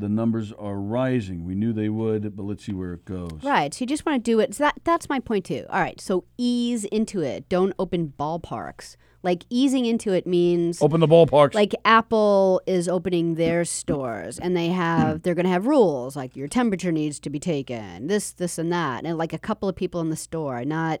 [0.00, 1.44] the numbers are rising.
[1.44, 3.38] We knew they would, but let's see where it goes.
[3.42, 3.72] Right.
[3.72, 4.54] So you just want to do it.
[4.54, 5.66] So that that's my point too.
[5.68, 6.00] All right.
[6.00, 7.48] So ease into it.
[7.48, 8.96] Don't open ballparks.
[9.22, 11.54] Like easing into it means Open the ballparks.
[11.54, 16.34] like Apple is opening their stores and they have they're going to have rules like
[16.34, 18.06] your temperature needs to be taken.
[18.06, 19.04] This this and that.
[19.04, 21.00] And like a couple of people in the store, not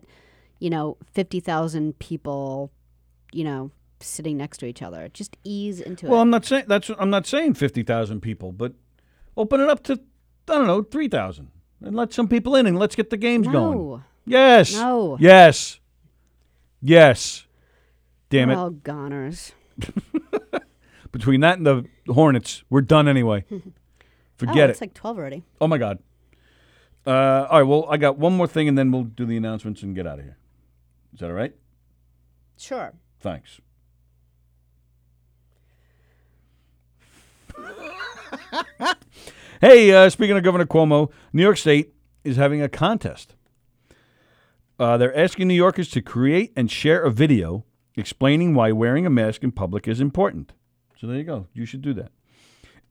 [0.58, 2.70] you know, 50,000 people,
[3.32, 3.70] you know,
[4.02, 5.08] sitting next to each other.
[5.12, 6.14] Just ease into well, it.
[6.14, 6.90] Well, I'm not saying that's.
[6.98, 8.74] I'm not saying fifty thousand people, but
[9.40, 9.94] open it up to
[10.48, 11.50] I don't know three thousand
[11.82, 13.78] and let some people in and let's get the games going.
[13.78, 14.02] no.
[14.26, 14.74] Yes.
[14.74, 15.16] No.
[15.20, 15.80] Yes.
[16.82, 17.46] Yes.
[18.28, 18.58] Damn We're it.
[18.58, 19.52] all goners.
[21.12, 23.44] Between that and the Hornets, we're done anyway.
[23.52, 23.60] oh,
[24.36, 24.70] Forget it's it.
[24.70, 25.42] It's like 12 already.
[25.60, 25.98] oh my God.
[27.06, 27.10] Uh,
[27.50, 27.66] all right.
[27.68, 30.18] Well, I got one more thing, and then we'll do the announcements and get out
[30.18, 30.36] of here.
[31.14, 31.54] Is that all right?
[32.58, 32.92] Sure.
[33.20, 33.60] Thanks.
[39.60, 43.34] hey, uh, speaking of Governor Cuomo, New York State is having a contest.
[44.78, 47.64] Uh, they're asking New Yorkers to create and share a video
[47.96, 50.52] explaining why wearing a mask in public is important.
[50.98, 51.48] So there you go.
[51.52, 52.12] You should do that.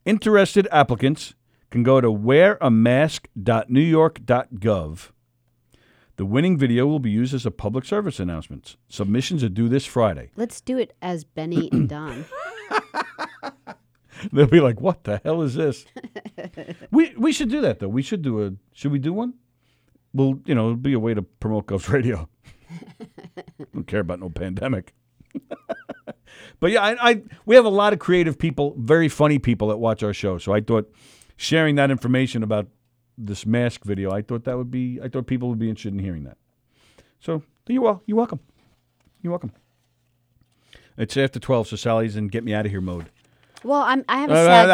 [0.06, 1.34] Interested applicants
[1.70, 5.10] can go to wearamask.newyork.gov.
[6.16, 8.76] The winning video will be used as a public service announcement.
[8.90, 10.32] Submissions are due this Friday.
[10.36, 12.26] Let's do it as Benny and Don.
[14.34, 15.86] They'll be like, "What the hell is this?"
[16.92, 17.88] we we should do that though.
[17.88, 18.52] We should do a.
[18.74, 19.36] Should we do one?
[20.14, 22.28] Well, you know, it'll be a way to promote Gov's Radio.
[23.74, 24.94] Don't care about no pandemic.
[26.60, 29.78] but yeah, I, I we have a lot of creative people, very funny people that
[29.78, 30.38] watch our show.
[30.38, 30.92] So I thought
[31.38, 32.68] sharing that information about
[33.18, 35.00] this mask video, I thought that would be.
[35.02, 36.38] I thought people would be interested in hearing that.
[37.20, 38.02] So you're well.
[38.06, 38.40] You're welcome.
[39.22, 39.52] You're welcome.
[40.98, 43.10] It's after twelve, so Sallie's in get me out of here mode.
[43.64, 44.70] Well, I'm, I have a sad.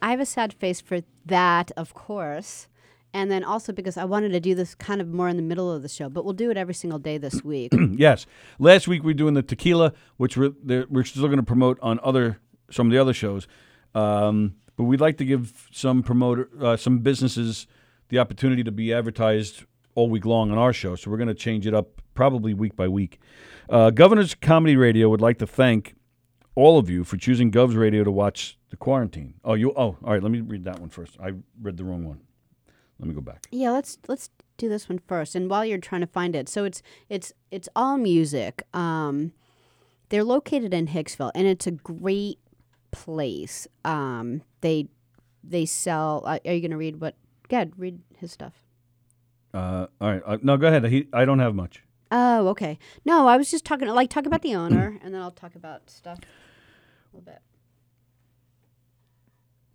[0.00, 2.68] I have a sad face for that, of course.
[3.14, 5.72] And then also because I wanted to do this kind of more in the middle
[5.72, 7.72] of the show, but we'll do it every single day this week.
[7.98, 8.26] Yes.
[8.58, 10.52] Last week we were doing the tequila, which we're
[10.90, 12.38] we're still going to promote on other
[12.70, 13.48] some of the other shows.
[13.94, 17.66] Um, but we'd like to give some promoter uh, some businesses
[18.08, 19.64] the opportunity to be advertised
[19.94, 20.94] all week long on our show.
[20.94, 23.20] So we're going to change it up probably week by week.
[23.68, 25.94] Uh, Governor's Comedy Radio would like to thank
[26.58, 29.34] all of you for choosing Gov's Radio to watch the quarantine.
[29.44, 29.70] Oh, you.
[29.76, 30.22] Oh, all right.
[30.22, 31.16] Let me read that one first.
[31.22, 32.20] I read the wrong one.
[32.98, 33.46] Let me go back.
[33.52, 35.36] yeah, let's let's do this one first.
[35.36, 38.64] And while you're trying to find it, so it's it's it's all music.
[38.74, 39.32] Um,
[40.08, 42.40] they're located in Hicksville, and it's a great
[42.90, 43.68] place.
[43.84, 44.88] Um, they
[45.44, 46.24] they sell.
[46.26, 47.14] Uh, are you going to read what?
[47.48, 48.64] Good, read his stuff.
[49.54, 50.22] Uh, all right.
[50.26, 50.84] Uh, no, go ahead.
[50.86, 51.84] He, I don't have much.
[52.10, 52.78] Oh, okay.
[53.04, 55.88] No, I was just talking like talk about the owner, and then I'll talk about
[55.88, 56.18] stuff
[57.12, 57.40] little bit.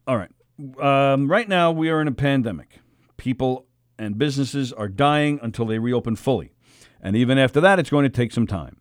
[0.08, 0.32] All right.
[0.80, 2.80] Um, right now, we are in a pandemic.
[3.18, 3.66] People
[3.98, 6.54] and businesses are dying until they reopen fully.
[7.02, 8.78] And even after that, it's going to take some time.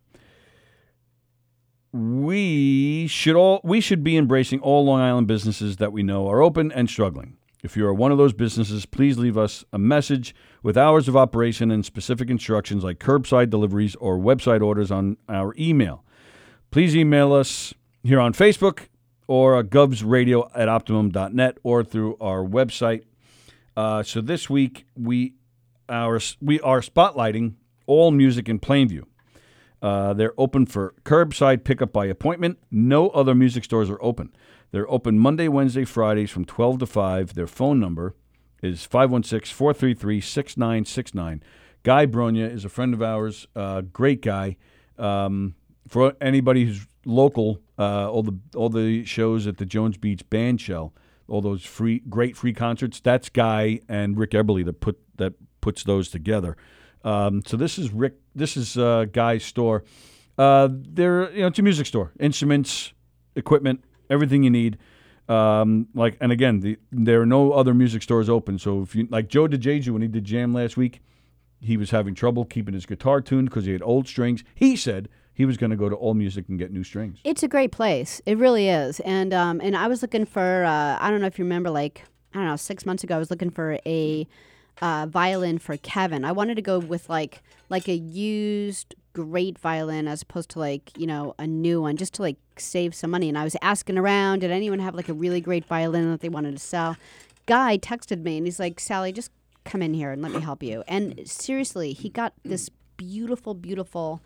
[1.91, 6.41] We should all we should be embracing all Long Island businesses that we know are
[6.41, 7.37] open and struggling.
[7.61, 11.15] If you are one of those businesses, please leave us a message with hours of
[11.15, 16.03] operation and specific instructions like curbside deliveries or website orders on our email.
[16.71, 17.73] Please email us
[18.03, 18.87] here on Facebook
[19.27, 23.03] or uh, govsradio at optimum.net or through our website.
[23.75, 25.33] Uh, so this week we
[25.89, 29.03] our we are spotlighting all music in Plainview.
[29.81, 32.57] Uh, they're open for curbside pickup by appointment.
[32.71, 34.33] No other music stores are open.
[34.71, 37.33] They're open Monday, Wednesday, Fridays from 12 to 5.
[37.33, 38.15] Their phone number
[38.61, 41.43] is 516 433 6969.
[41.83, 44.55] Guy Bronya is a friend of ours, uh, great guy.
[44.97, 45.55] Um,
[45.89, 50.61] for anybody who's local, uh, all the all the shows at the Jones Beach Band
[50.61, 50.93] Shell,
[51.27, 52.99] all those free great free concerts.
[52.99, 56.57] That's Guy and Rick Eberly that put that puts those together.
[57.03, 58.15] Um, so this is Rick.
[58.35, 59.83] This is uh, Guy's store.
[60.37, 62.93] Uh, they're you know it's a music store, instruments,
[63.35, 64.77] equipment, everything you need.
[65.29, 68.59] Um, like and again, the, there are no other music stores open.
[68.59, 71.01] So if you like Joe DeJeju when he did Jam last week,
[71.61, 74.43] he was having trouble keeping his guitar tuned because he had old strings.
[74.55, 77.19] He said he was going to go to All Music and get new strings.
[77.23, 78.21] It's a great place.
[78.25, 78.99] It really is.
[79.01, 82.03] And um, and I was looking for uh, I don't know if you remember like
[82.33, 84.27] I don't know six months ago I was looking for a
[84.81, 86.25] uh, violin for Kevin.
[86.25, 90.91] I wanted to go with like like a used great violin as opposed to like
[90.97, 93.29] you know a new one just to like save some money.
[93.29, 96.29] And I was asking around, did anyone have like a really great violin that they
[96.29, 96.95] wanted to sell?
[97.45, 99.31] Guy texted me and he's like, Sallie, just
[99.65, 100.83] come in here and let me help you.
[100.87, 104.21] And seriously, he got this beautiful, beautiful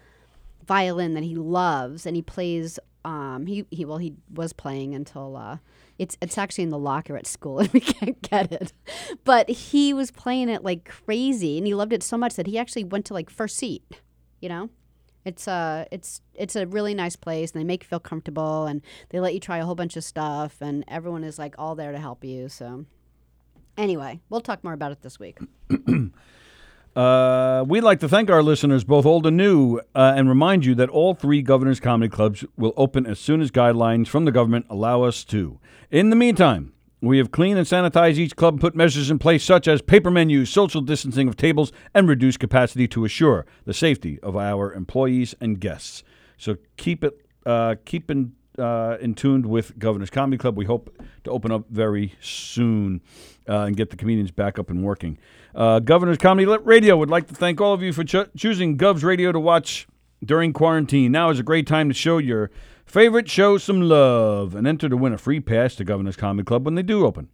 [0.68, 5.38] violin that he loves and he plays um he, he well he was playing until
[5.38, 5.58] uh
[5.98, 8.74] it's it's actually in the locker at school and we can't get it.
[9.24, 12.58] But he was playing it like crazy and he loved it so much that he
[12.58, 13.84] actually went to like first seat
[14.42, 14.70] you know?
[15.26, 18.82] It's uh it's it's a really nice place and they make you feel comfortable and
[19.10, 21.92] they let you try a whole bunch of stuff and everyone is like all there
[21.92, 22.86] to help you so.
[23.78, 25.38] Anyway we'll talk more about it this week
[26.98, 30.74] Uh, we'd like to thank our listeners, both old and new, uh, and remind you
[30.74, 34.66] that all three Governors Comedy Clubs will open as soon as guidelines from the government
[34.68, 35.60] allow us to.
[35.92, 39.44] In the meantime, we have cleaned and sanitized each club and put measures in place
[39.44, 44.20] such as paper menus, social distancing of tables, and reduced capacity to assure the safety
[44.24, 46.02] of our employees and guests.
[46.36, 50.58] So keep it, uh, keep in, uh, in tuned with Governor's Comedy Club.
[50.58, 53.02] We hope to open up very soon
[53.48, 55.20] uh, and get the comedians back up and working.
[55.58, 59.04] Uh, Governor's Comedy Radio would like to thank all of you for cho- choosing Gov's
[59.04, 59.88] Radio to watch
[60.24, 61.12] during quarantine.
[61.12, 62.52] Now is a great time to show your
[62.86, 66.64] favorite show some love and enter to win a free pass to Governor's Comedy Club
[66.64, 67.30] when they do open.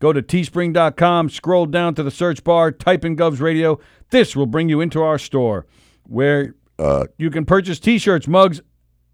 [0.00, 3.80] Go to teespring.com, scroll down to the search bar, type in Gov's Radio.
[4.10, 5.64] This will bring you into our store
[6.04, 8.60] where uh, you can purchase t shirts, mugs,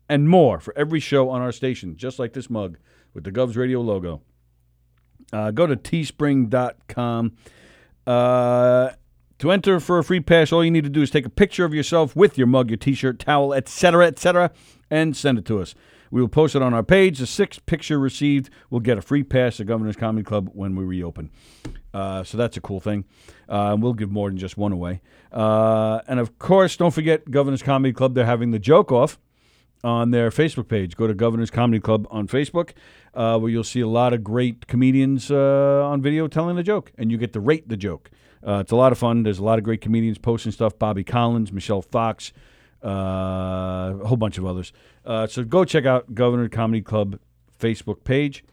[0.09, 2.77] and more for every show on our station, just like this mug
[3.15, 4.21] with the Gov's Radio logo.
[5.33, 7.37] Uh, go to teespring.com.
[8.07, 8.91] Uh,
[9.39, 11.65] to enter for a free pass, all you need to do is take a picture
[11.65, 14.51] of yourself with your mug, your t-shirt, towel, etc., etc.,
[14.91, 15.75] and send it to us.
[16.13, 17.19] We will post it on our page.
[17.19, 20.85] The sixth picture received will get a free pass to Governor's Comedy Club when we
[20.85, 21.31] reopen.
[21.95, 23.05] Uh, so that's a cool thing.
[23.49, 25.01] Uh, we'll give more than just one away.
[25.33, 28.15] Uh, and of course, don't forget Governor's Comedy Club.
[28.15, 29.19] They're having the joke off
[29.85, 30.97] on their Facebook page.
[30.97, 32.71] Go to Governor's Comedy Club on Facebook,
[33.15, 36.93] uh, where you'll see a lot of great comedians uh, on video telling the joke,
[36.97, 38.11] and you get to rate the joke.
[38.47, 39.23] Uh, it's a lot of fun.
[39.23, 40.79] There's a lot of great comedians posting stuff.
[40.79, 42.33] Bobby Collins, Michelle Fox,
[42.85, 44.73] uh, a whole bunch of others.
[45.05, 47.19] Uh, so go check out Governor Comedy Club
[47.59, 48.45] Facebook page.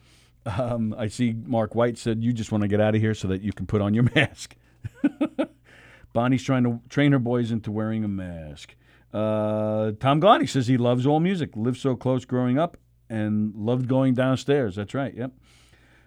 [0.46, 3.28] Um, I see Mark White said you just want to get out of here so
[3.28, 4.56] that you can put on your mask.
[6.14, 8.76] Bonnie's trying to train her boys into wearing a mask.
[9.14, 12.78] Uh, Tom Glotty says he loves all music, lived so close growing up,
[13.10, 14.76] and loved going downstairs.
[14.76, 15.14] That's right.
[15.16, 15.32] Yep.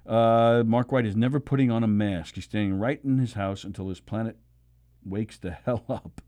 [0.07, 2.35] Uh, Mark White is never putting on a mask.
[2.37, 4.37] He's staying right in his house until his planet
[5.05, 6.21] wakes the hell up.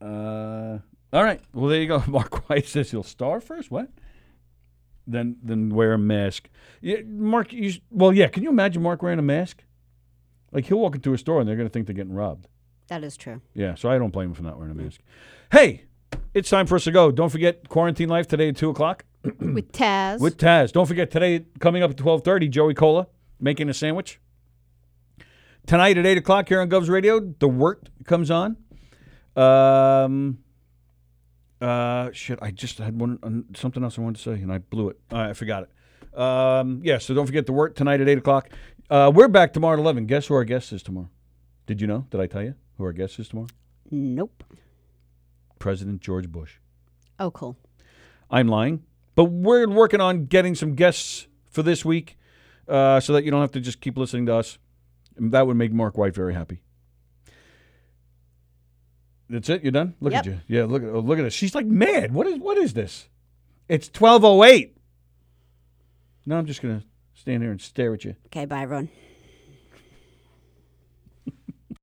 [0.00, 0.78] Uh,
[1.12, 1.40] all right.
[1.52, 2.02] Well, there you go.
[2.08, 3.70] Mark White says he'll starve first.
[3.70, 3.88] What?
[5.06, 6.48] Then, then wear a mask.
[6.80, 7.52] Yeah, Mark.
[7.52, 8.26] You, well, yeah.
[8.28, 9.62] Can you imagine Mark wearing a mask?
[10.52, 12.48] Like he'll walk into a store and they're going to think they're getting robbed.
[12.88, 15.00] that is true Yeah, so I don't blame him for not wearing a mask.
[15.52, 15.84] Hey,
[16.34, 17.12] it's time for us to go.
[17.12, 20.72] Don't forget quarantine life today at two o'clock with Taz with Taz.
[20.72, 22.48] Don't forget today coming up at twelve thirty.
[22.48, 23.06] Joey Kola
[23.40, 24.20] making a sandwich.
[25.66, 28.56] Tonight at eight o'clock here on Govs Radio, the Work comes on.
[29.36, 30.38] Um.
[31.58, 34.90] Uh, shit, I just had one something else I wanted to say and I blew
[34.90, 34.98] it.
[35.10, 36.18] Uh, I forgot it.
[36.18, 38.50] Um, yeah, so don't forget the Work tonight at eight o'clock.
[38.90, 40.06] Uh, we're back tomorrow at eleven.
[40.06, 41.08] Guess who our guest is tomorrow?
[41.66, 42.06] Did you know?
[42.10, 43.48] Did I tell you who our guest is tomorrow?
[43.92, 44.42] nope
[45.66, 46.58] President George Bush.
[47.18, 47.56] oh cool
[48.30, 48.84] I'm lying,
[49.16, 52.16] but we're working on getting some guests for this week,
[52.68, 54.58] uh, so that you don't have to just keep listening to us.
[55.18, 56.60] That would make Mark White very happy.
[59.28, 59.64] That's it.
[59.64, 59.94] You're done.
[60.00, 60.38] Look at you.
[60.46, 60.66] Yeah.
[60.66, 61.34] Look at oh, look at this.
[61.34, 62.14] She's like mad.
[62.14, 63.08] What is what is this?
[63.68, 64.76] It's twelve oh eight.
[66.26, 66.84] No, I'm just gonna
[67.14, 68.14] stand here and stare at you.
[68.26, 68.88] okay bye everyone